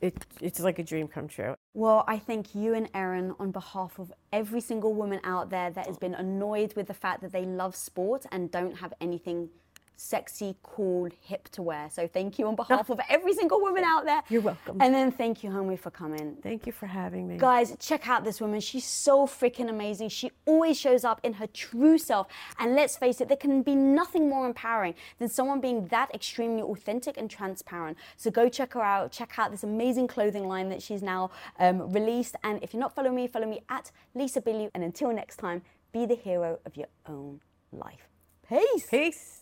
[0.00, 1.54] it, it's like a dream come true.
[1.74, 5.86] Well, I thank you and Erin on behalf of every single woman out there that
[5.86, 9.48] has been annoyed with the fact that they love sport and don't have anything
[9.96, 11.88] sexy, cool, hip to wear.
[11.90, 14.22] So thank you on behalf of every single woman out there.
[14.28, 14.78] You're welcome.
[14.80, 16.36] And then thank you, homie, for coming.
[16.42, 17.38] Thank you for having me.
[17.38, 18.60] Guys, check out this woman.
[18.60, 20.10] She's so freaking amazing.
[20.10, 22.28] She always shows up in her true self.
[22.58, 26.62] And let's face it, there can be nothing more empowering than someone being that extremely
[26.62, 27.96] authentic and transparent.
[28.16, 29.12] So go check her out.
[29.12, 32.36] Check out this amazing clothing line that she's now um, released.
[32.44, 34.70] And if you're not following me, follow me at Lisa Bilyeu.
[34.74, 35.62] And until next time,
[35.92, 37.40] be the hero of your own
[37.72, 38.08] life.
[38.48, 38.86] Peace.
[38.88, 39.35] Peace.